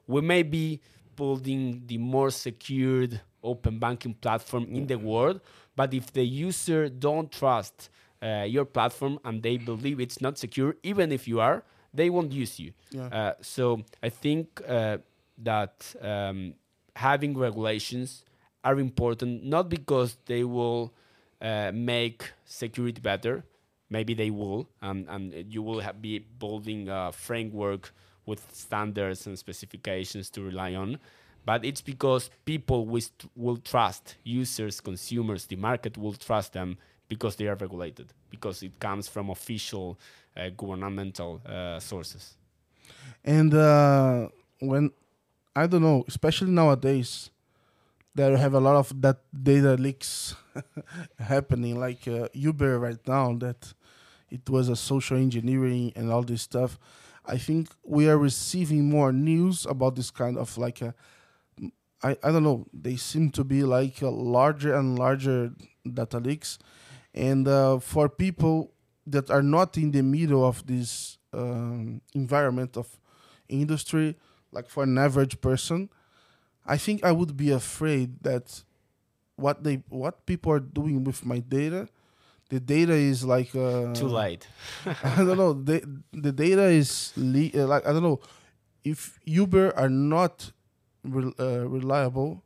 [0.07, 0.81] We may be
[1.17, 5.41] building the more secured open banking platform in the world,
[5.77, 7.91] but if the user don't trust
[8.23, 12.33] uh, your platform and they believe it's not secure, even if you are, they won't
[12.33, 12.73] use you.
[12.91, 13.07] Yeah.
[13.07, 14.99] Uh, so I think uh,
[15.39, 16.55] that um,
[16.97, 18.25] having regulations
[18.69, 20.93] are important not because they will
[21.41, 23.45] uh, make security better.
[23.91, 27.93] Maybe they will and, and you will have, be building a framework
[28.27, 30.99] with standards and specifications to rely on.
[31.47, 32.87] But it's because people
[33.35, 36.77] will trust users consumers the market will trust them
[37.09, 39.99] because they are regulated because it comes from official
[40.37, 42.37] uh, governmental uh, sources.
[43.25, 44.29] And uh,
[44.61, 44.91] when
[45.55, 47.31] i don't know especially nowadays
[48.19, 50.35] there have a lot of that data leaks
[51.21, 53.33] happening, like uh, Uber right now.
[53.35, 53.73] That
[54.29, 56.79] it was a social engineering and all this stuff.
[57.25, 60.95] I think we are receiving more news about this kind of like a.
[62.03, 62.67] I, I don't know.
[62.73, 65.53] They seem to be like a larger and larger
[65.87, 66.59] data leaks,
[67.15, 68.73] and uh, for people
[69.07, 72.99] that are not in the middle of this um, environment of
[73.49, 74.17] industry,
[74.51, 75.89] like for an average person,
[76.69, 78.63] I think I would be afraid that
[79.37, 81.89] what they what people are doing with my data,
[82.51, 84.47] the data is like uh, too light.
[84.87, 85.55] I don't know.
[85.55, 88.21] The the data is le- uh, like I don't know
[88.85, 90.53] if Uber are not
[91.05, 92.43] re- uh, reliable.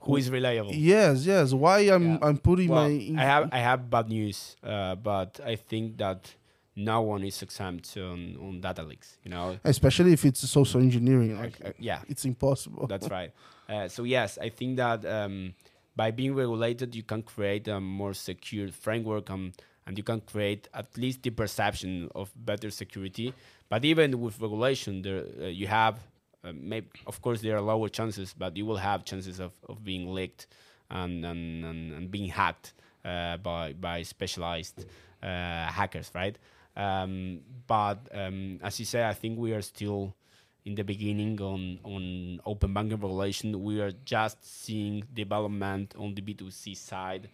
[0.00, 0.72] Who is reliable?
[0.72, 1.52] Yes, yes.
[1.52, 2.18] Why I'm yeah.
[2.22, 3.14] I'm putting well, my.
[3.16, 6.34] I have I have bad news, uh, but I think that
[6.76, 9.58] no one is exempt on, on data leaks, you know.
[9.64, 11.38] Especially if it's social engineering.
[11.38, 12.00] Like, uh, yeah.
[12.08, 12.86] It's impossible.
[12.86, 13.32] That's right.
[13.68, 15.52] Uh, so, yes, I think that um,
[15.96, 19.52] by being regulated, you can create a more secure framework um,
[19.88, 23.34] and you can create at least the perception of better security.
[23.68, 25.98] But even with regulation, there uh, you have,
[26.44, 29.82] uh, maybe, of course, there are lower chances, but you will have chances of, of
[29.82, 30.46] being leaked
[30.88, 32.72] and, and, and, and being hacked
[33.04, 34.86] uh, by, by specialized
[35.24, 36.38] uh, hackers, right?
[36.76, 40.14] Um, but um, as you say, I think we are still
[40.64, 43.62] in the beginning on on open banking regulation.
[43.62, 47.28] We are just seeing development on the B2C side.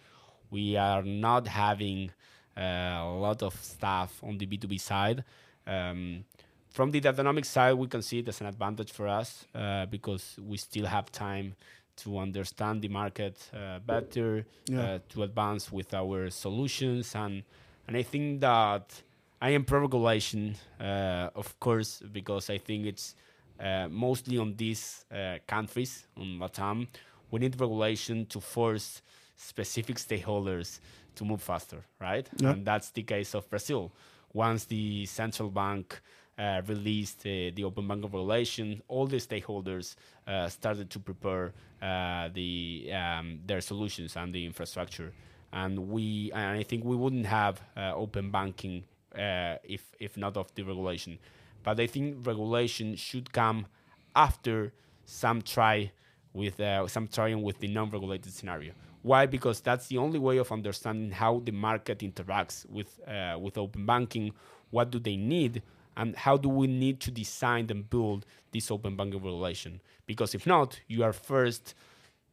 [0.51, 2.11] We are not having
[2.57, 5.24] uh, a lot of stuff on the B2B side.
[5.66, 6.24] Um,
[6.70, 10.57] from Datanomik side, we can see it as an advantage for us uh, because we
[10.57, 11.55] still have time
[11.97, 14.80] to understand the market uh, better, yeah.
[14.80, 17.43] Uh, to advance with our solutions, and
[17.86, 19.03] and I think that
[19.43, 23.16] I am pro regulation, uh, of course, because I think it's
[23.59, 25.05] uh, mostly on these
[25.49, 26.86] countries on Latam.
[27.32, 29.03] We need regulation to force
[29.34, 30.78] specific stakeholders
[31.16, 32.28] to move faster, right?
[32.36, 32.51] Yeah.
[32.51, 33.90] And that's the case of Brazil.
[34.32, 36.01] Once the central bank
[36.38, 39.97] uh, released uh, the open banking regulation, all the stakeholders
[40.28, 45.12] uh, started to prepare uh, the um, their solutions and the infrastructure.
[45.53, 48.84] And we, and I think we wouldn't have uh, open banking
[49.14, 51.18] uh, if if not of the regulation.
[51.62, 53.66] But I think regulation should come
[54.14, 54.72] after
[55.04, 55.92] some try
[56.32, 58.72] with some trying with the non-regulated scenario.
[59.02, 59.26] Why?
[59.26, 63.84] Because that's the only way of understanding how the market interacts with uh, with open
[63.86, 64.32] banking.
[64.70, 65.62] What do they need,
[65.96, 69.80] and how do we need to design and build this open banking regulation?
[70.06, 71.74] Because if not, you are first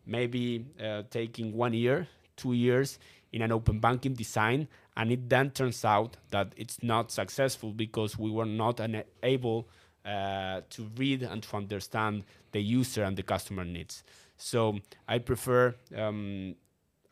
[0.05, 2.99] maybe uh, taking one year, two years
[3.32, 4.67] in an open banking design,
[5.00, 8.82] and it then turns out that it's not successful because we were not
[9.24, 9.66] able
[10.06, 14.04] uh, to read and to understand the user and the customer needs.
[14.36, 14.78] So
[15.08, 16.54] I prefer, um,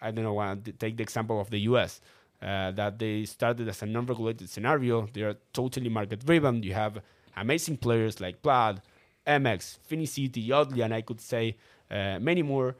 [0.02, 2.02] I don't know, to take the example of the US.
[2.42, 5.08] Uh, that they started as a non-regulated scenario.
[5.12, 6.62] They are totally market-driven.
[6.64, 7.02] You have
[7.36, 8.82] amazing players like Plaid,
[9.26, 11.56] MX, Finicity, Yodlee, and I could say
[11.90, 12.76] uh, many more.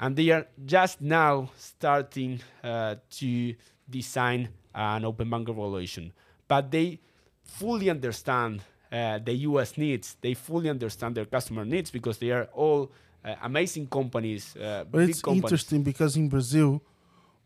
[0.00, 3.54] And they are just now starting uh, to
[3.88, 6.12] design an open banking regulation.
[6.46, 7.00] But they
[7.44, 8.62] fully understand
[8.92, 10.16] uh, the US needs.
[10.20, 12.92] They fully understand their customer needs because they are all
[13.24, 14.56] uh, amazing companies.
[14.56, 15.44] Uh, but it's companies.
[15.44, 16.82] interesting because in Brazil,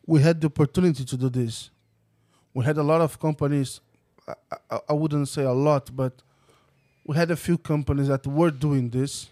[0.06, 1.70] we had the opportunity to do this.
[2.52, 3.80] We had a lot of companies.
[4.26, 4.34] I,
[4.70, 6.12] I, I wouldn't say a lot, but
[7.06, 9.28] we had a few companies that were doing this.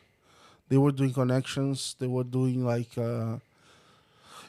[0.69, 1.97] They were doing connections.
[1.99, 3.37] They were doing like uh,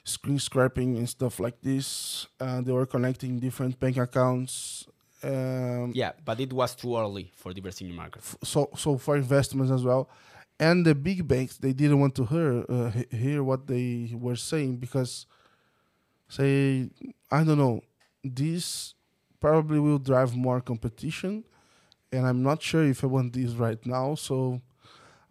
[0.10, 2.28] screen scraping and stuff like this.
[2.40, 4.86] Uh, they were connecting different bank accounts.
[5.24, 8.20] Um, yeah, but it was too early for the Brazilian market.
[8.20, 10.10] F- so, so for investments as well
[10.60, 14.76] and the big banks they didn't want to hear uh, hear what they were saying
[14.76, 15.26] because
[16.28, 16.90] say
[17.32, 17.82] I don't know
[18.24, 18.94] this
[19.40, 21.46] probably will drive more competition
[22.12, 24.62] and I'm not sure if I want this right now so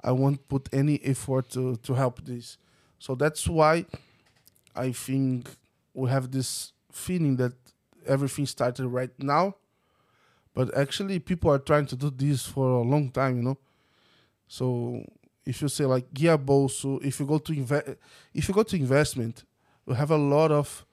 [0.03, 2.57] I won't put any effort to to help this
[2.99, 3.85] so that's why
[4.75, 5.49] I think
[5.95, 7.53] we have this feeling that
[8.07, 9.55] everything started right now
[10.55, 13.59] but actually people are trying to do this for a long time you know
[14.49, 15.05] so
[15.49, 17.89] if you say like Guia Bolso, if you go to invest,
[18.35, 19.45] if you go to investment,
[19.87, 20.85] you have a lot of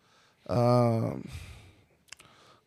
[0.47, 1.27] um,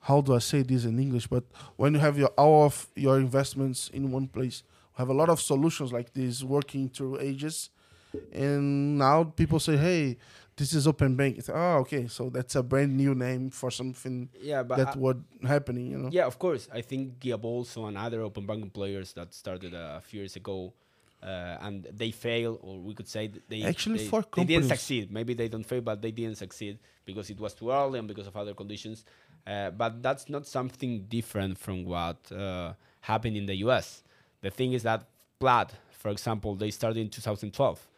[0.00, 1.26] how do I say this in English?
[1.26, 1.44] But
[1.76, 5.30] when you have your all of your investments in one place, you have a lot
[5.30, 7.70] of solutions like this working through ages,
[8.32, 10.18] and now people say, hey.
[10.58, 11.38] This is open bank.
[11.38, 12.08] It's, oh, okay.
[12.08, 15.86] So that's a brand new name for something yeah, but that was happening.
[15.92, 16.08] You know.
[16.10, 16.68] Yeah, of course.
[16.72, 20.72] I think Guia Bolso and other open banking players that started a few years ago
[21.22, 25.10] uh, and they fail, or we could say they actually they, they didn't succeed.
[25.10, 28.26] Maybe they don't fail, but they didn't succeed because it was too early and because
[28.26, 29.04] of other conditions.
[29.46, 34.02] Uh, but that's not something different from what uh, happened in the U.S.
[34.42, 35.06] The thing is that
[35.40, 37.88] Plaid, for example, they started in 2012,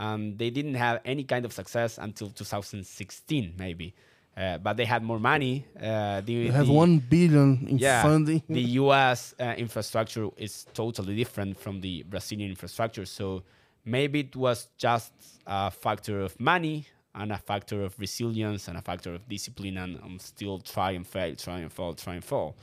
[0.00, 3.94] and they didn't have any kind of success until 2016, maybe.
[4.34, 5.66] Uh, but they had more money.
[5.76, 8.42] Uh, the, they have the, one billion in yeah, funding.
[8.48, 9.34] the U.S.
[9.38, 13.04] Uh, infrastructure is totally different from the Brazilian infrastructure.
[13.04, 13.42] So
[13.84, 15.12] maybe it was just
[15.46, 19.96] a factor of money and a factor of resilience and a factor of discipline and
[20.02, 22.56] um, still try and fail, try and fall, try and fall.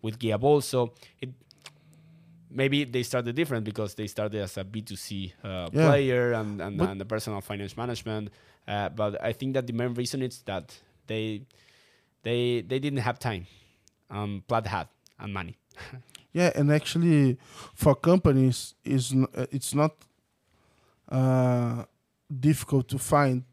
[0.00, 1.30] With Guia Bolso, it
[2.50, 5.88] maybe they started different because they started as a B2C uh, yeah.
[5.88, 8.30] player and, and, and, the personal finance management.
[8.66, 10.76] Uh, but I think that the main reason is that
[11.06, 11.42] they
[12.22, 13.46] they they didn't have time.
[14.10, 14.88] Um, Plaid had
[15.18, 15.56] and money.
[16.32, 17.38] yeah, and actually,
[17.74, 19.92] for companies, is uh, it's not
[21.08, 21.84] uh,
[22.28, 23.44] difficult to find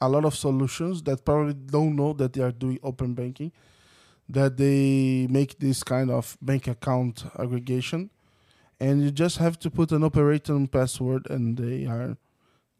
[0.00, 3.52] a lot of solutions that probably don't know that they are doing open banking,
[4.28, 8.10] that they make this kind of bank account aggregation,
[8.82, 12.16] and you just have to put an operator and password, and they are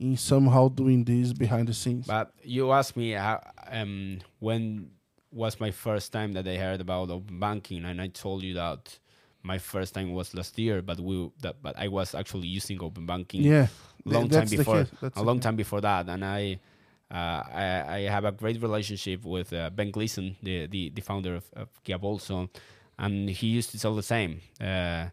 [0.00, 2.07] in somehow doing this behind the scenes.
[2.07, 3.38] But you asked me uh,
[3.70, 4.90] um, when
[5.30, 8.98] was my first time that I heard about open banking, and I told you that
[9.44, 13.07] my first time was last year, but we that but I was actually using open
[13.07, 13.42] banking.
[13.42, 13.68] Yeah,
[14.05, 16.59] long time before a long time before that, and I.
[17.11, 21.34] Uh, I, I, have a great relationship with uh, Ben Gleason, the, the, the founder
[21.34, 22.48] of, of Guia Bolso,
[22.98, 24.40] and he used to tell the same.
[24.59, 25.09] Uh,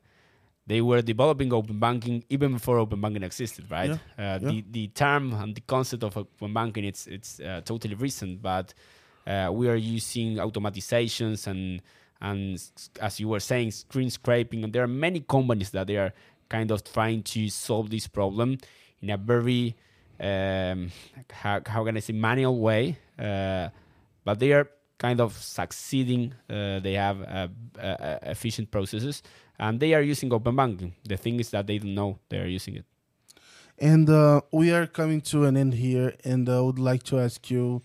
[0.69, 3.89] they were developing open banking even before open banking existed, right?
[3.89, 4.35] Yeah.
[4.35, 4.49] Uh, yeah.
[4.49, 8.73] The the term and the concept of open banking it's it's uh, totally recent, but
[9.25, 11.81] uh, we are using automatizations and
[12.21, 12.61] and
[13.01, 16.13] as you were saying, screen scraping, and there are many companies that they are
[16.49, 18.57] kind of trying to solve this problem
[19.01, 19.75] in a very
[20.19, 20.91] um,
[21.31, 23.69] how, how can I say manual way, uh,
[24.23, 24.69] but they are
[24.99, 26.35] kind of succeeding.
[26.47, 27.47] Uh, they have uh,
[27.81, 29.23] uh, efficient processes,
[29.57, 30.93] and they are using open banking.
[31.03, 32.85] The thing is that they don't know they are using it.
[33.79, 37.49] And uh, we are coming to an end here, and I would like to ask
[37.49, 37.81] you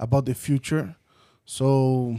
[0.00, 0.96] about the future.
[1.44, 2.18] So,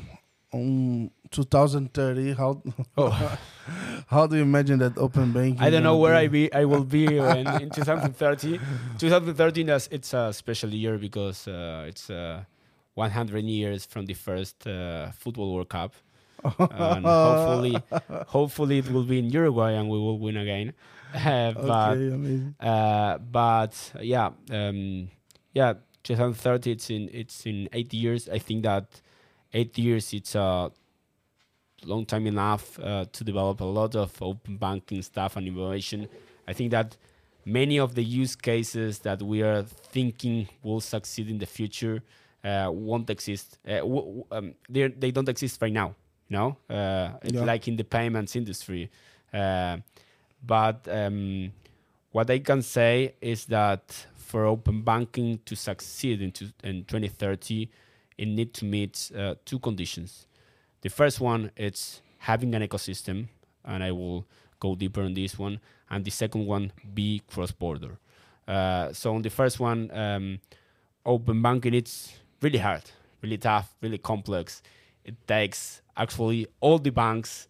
[0.53, 2.61] um, 2030 how
[2.97, 3.37] oh.
[4.07, 6.83] how do you imagine that open banking i don't know where i be i will
[6.83, 8.59] be in, in 2030
[8.99, 12.43] 2013 it's a special year because uh, it's uh,
[12.95, 15.93] 100 years from the first uh, football world cup.
[16.59, 17.83] And hopefully
[18.27, 20.73] hopefully it will be in uruguay and we will win again.
[21.13, 25.09] But okay, uh, but yeah um,
[25.53, 25.73] yeah
[26.03, 28.29] 2030 it's in it's in eight years.
[28.29, 29.01] I think that
[29.53, 30.71] eight years it's a
[31.83, 36.07] long time enough uh, to develop a lot of open banking stuff and innovation.
[36.47, 36.95] I think that
[37.45, 42.03] many of the use cases that we are thinking will succeed in the future
[42.45, 43.57] uh, won't exist.
[43.67, 43.81] Uh,
[44.31, 45.95] um, they don't exist right now.
[46.29, 47.43] You know, uh, yeah.
[47.43, 48.89] like in the payments industry.
[49.33, 49.77] Uh,
[50.45, 51.51] but um,
[52.11, 56.33] what I can say is that for open banking to succeed in,
[56.63, 57.69] in 2030,
[58.17, 60.27] it needs to meet uh, two conditions.
[60.81, 63.27] The first one it's having an ecosystem,
[63.63, 64.25] and I will
[64.59, 65.59] go deeper on this one.
[65.89, 67.97] And the second one be cross border.
[68.47, 70.39] Uh, so on the first one, um,
[71.05, 72.13] open banking it's
[72.45, 72.83] really hard,
[73.23, 74.61] really tough, really complex.
[75.03, 77.47] It takes actually all the banks,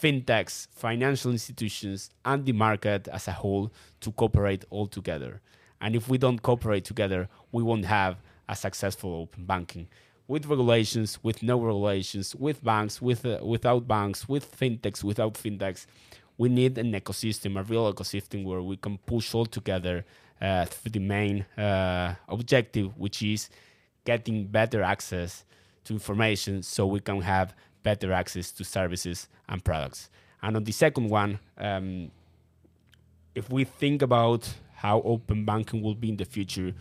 [0.00, 5.40] fintechs, financial institutions, and the market as a whole to cooperate all together.
[5.80, 9.88] And if we don't cooperate together, we won't have a successful open banking
[10.28, 15.86] with regulations, with no regulations, with banks, with uh, without banks, with fintechs, without fintechs.
[16.38, 20.04] We need an ecosystem, a real ecosystem where we can push all together
[20.40, 23.48] uh, for the main uh, objective, which is
[24.06, 25.44] getting better access
[25.84, 30.08] to information so we can have better access to services and products.
[30.42, 32.10] And on the second one, um,
[33.34, 36.72] if we think about how open banking will be in the future,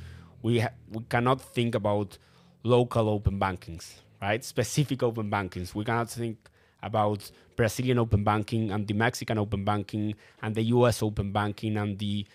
[0.42, 2.18] we ha- we cannot think about
[2.64, 4.44] local open bankings, right?
[4.44, 5.76] Specific open bankings.
[5.76, 6.38] We cannot think
[6.82, 11.98] about Brazilian open banking and the Mexican open banking and the US open banking and
[11.98, 12.26] the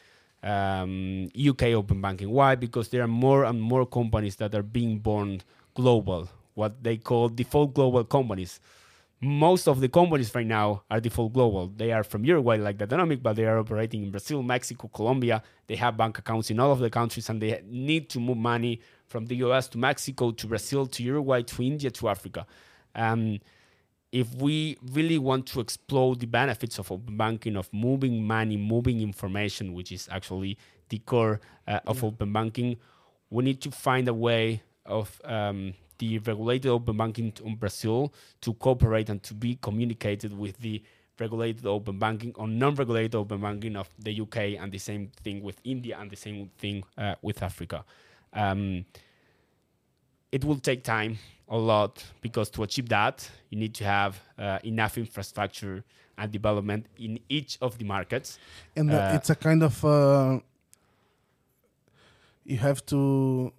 [0.43, 2.31] um, UK open banking.
[2.31, 2.55] Why?
[2.55, 5.43] Because there are more and more companies that are being born
[5.75, 8.61] global, what they call default global companies
[9.21, 11.69] most of the companies right now are default global.
[11.69, 15.43] They are from Uruguay, like Datanomik, but they are operating in Brazil, Mexico, Colombia.
[15.67, 18.81] They have bank accounts in all of the countries, and they need to move money
[19.07, 22.47] from the US to Mexico to Brazil to Uruguay to India to Africa.
[22.95, 23.41] Um,
[24.13, 29.01] if we really want to explore the benefits of open banking, of moving money, moving
[29.01, 30.59] information, which is actually
[30.89, 32.09] the core uh, of yeah.
[32.09, 32.77] open banking,
[33.31, 38.53] we need to find a way of um, the regulated open banking in Brazil to
[38.55, 40.83] cooperate and to be communicated with the
[41.21, 45.61] regulated open banking or non-regulated open banking of the UK, and the same thing with
[45.63, 47.85] India, and the same thing uh, with Africa.
[48.33, 48.87] Um,
[50.33, 51.19] it will take time
[51.51, 55.85] a lot because to achieve that, you need to have uh, enough infrastructure
[56.17, 58.39] and development in each of the markets.
[58.77, 60.39] And uh, it's a kind of uh,
[62.45, 63.53] you have to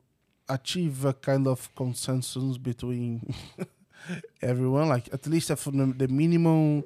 [0.47, 3.33] achieve a kind of consensus between
[4.41, 6.83] everyone, like at least for the minimum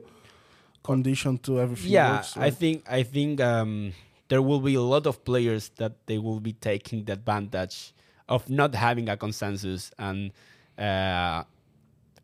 [0.84, 1.92] condition to everything.
[1.92, 2.48] Yeah, works, right?
[2.48, 3.94] I think I think um,
[4.28, 7.94] there will be a lot of players that they will be taking the advantage
[8.28, 10.34] of not having a consensus and uh,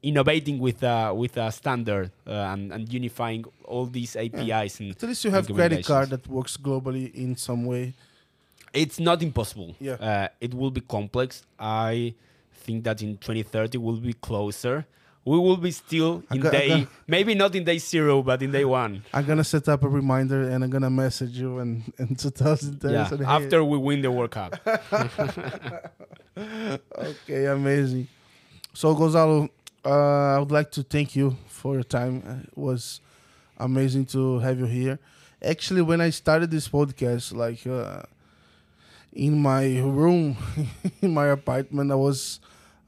[0.04, 4.80] innovating with a with a standard uh, and, and unifying all these APIs.
[4.80, 4.88] Yeah.
[4.88, 7.94] And at least you have credit card that works globally in some way.
[8.74, 9.76] It's not impossible.
[9.80, 9.94] Yeah.
[9.94, 11.46] Uh, it will be complex.
[11.60, 12.16] I
[12.54, 14.86] think that in 2030 we'll be closer.
[15.24, 18.66] We will be still in day, gonna, maybe not in day zero, but in day
[18.66, 19.04] one.
[19.14, 22.92] I'm gonna set up a reminder and I'm gonna message you in, in 2030.
[22.92, 23.24] Yeah, hey.
[23.24, 24.60] after we win the World Cup.
[26.36, 28.08] okay, amazing.
[28.74, 29.50] So Gonzalo,
[29.86, 32.46] uh, I would like to thank you for your time.
[32.48, 33.02] It was
[33.58, 35.00] amazing to have you here.
[35.44, 37.66] Actually, when I started this podcast, like.
[37.68, 38.04] Uh,
[39.14, 40.38] in my room
[41.02, 41.92] in my apartment.
[41.92, 42.40] I was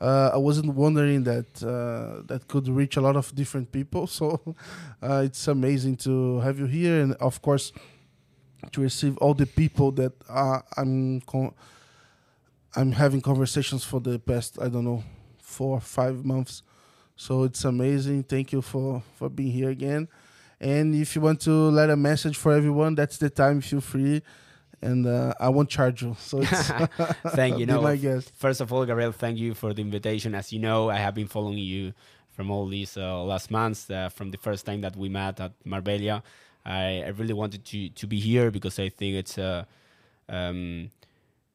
[0.02, 4.08] uh, I wasn't wondering that uh, that could reach a lot of different people.
[4.14, 4.56] So
[5.02, 7.72] uh, it's amazing to have you here, and of course
[8.72, 11.22] to receive all the people that uh, I'm
[12.76, 15.04] I'm having conversations for the past I don't know
[15.54, 16.64] four five months.
[17.16, 18.24] So it's amazing.
[18.24, 20.08] Thank you for for being here again.
[20.60, 23.62] And if you want to let a message for everyone, that's the time.
[23.62, 24.22] Feel free
[24.84, 26.16] and uh, I won't charge you.
[26.20, 26.42] So
[27.40, 27.66] thank you.
[27.72, 28.32] no, my guest.
[28.36, 30.36] First of all, Gabriel, thank you for the invitation.
[30.36, 31.94] As you know, I have been following you
[32.30, 35.54] from all these uh, last months, uh, from the first time that we met at
[35.64, 36.22] Marbella.
[36.66, 39.68] I, I really wanted to to be here because I think it's a
[40.30, 40.92] uh, um,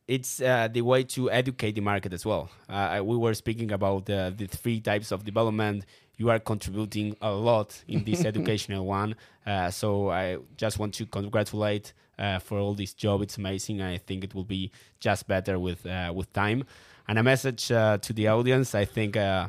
[0.08, 2.48] it's uh, the way to educate the market as well.
[2.68, 5.84] Uh, we were speaking about the three types of development.
[6.16, 9.14] You are contributing a lot in this educational one.
[9.46, 13.22] Uh, so I just want to congratulate uh, for all this job.
[13.22, 13.80] It's amazing.
[13.80, 16.64] I think it will be just better with uh, with time.
[17.06, 18.74] And a message uh, to the audience.
[18.74, 19.48] I think uh,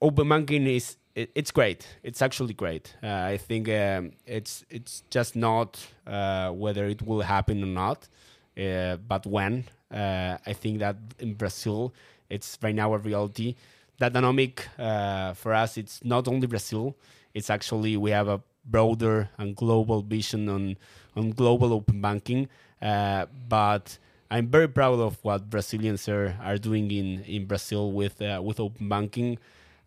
[0.00, 1.86] open banking is it, it's great.
[2.02, 2.94] It's actually great.
[3.02, 8.08] Uh, I think um, it's it's just not uh, whether it will happen or not,
[8.56, 9.64] but when.
[9.90, 11.92] I think that in Brazil,
[12.30, 13.56] it's right now a reality.
[14.00, 16.96] Datanomik for us, it's not only Brazil.
[17.34, 20.76] It's actually we have a broader and global vision on
[21.16, 22.48] on global open banking.
[22.80, 23.98] Uh, but
[24.30, 28.60] I'm very proud of what Brazilians are, are doing in, in Brazil with uh, with
[28.60, 29.38] open banking.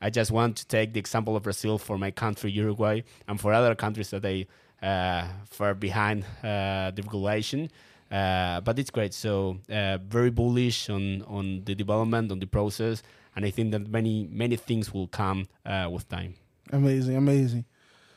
[0.02, 3.54] I just want to take the example of Brazil for my country, Uruguay, and for
[3.54, 4.48] other countries that they
[4.82, 7.72] uh, far behind uh, the regulation.
[8.16, 9.14] Uh, but it's great.
[9.14, 13.04] So uh, very bullish on on the development, on the process,
[13.36, 16.36] and I think that many many things will come uh, with time.
[16.72, 17.66] Amazing, amazing.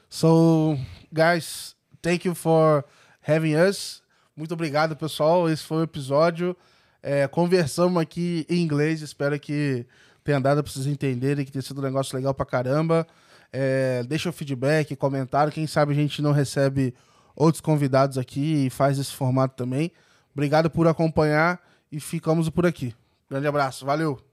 [0.09, 0.79] So,
[1.12, 2.85] guys, thank you for
[3.20, 4.01] having us.
[4.37, 5.51] Muito obrigado, pessoal.
[5.51, 6.57] Esse foi o episódio.
[7.03, 9.03] É, conversamos aqui em inglês.
[9.03, 9.85] Espero que
[10.23, 13.05] tenha dado para vocês entenderem que tenha sido um negócio legal pra caramba.
[13.53, 15.53] É, deixa o feedback, comentário.
[15.53, 16.95] Quem sabe a gente não recebe
[17.39, 19.93] outros convidados aqui e faz esse formato também.
[20.35, 21.60] Obrigado por acompanhar
[21.90, 22.94] e ficamos por aqui.
[23.31, 23.86] Grande abraço.
[23.86, 24.27] Valeu!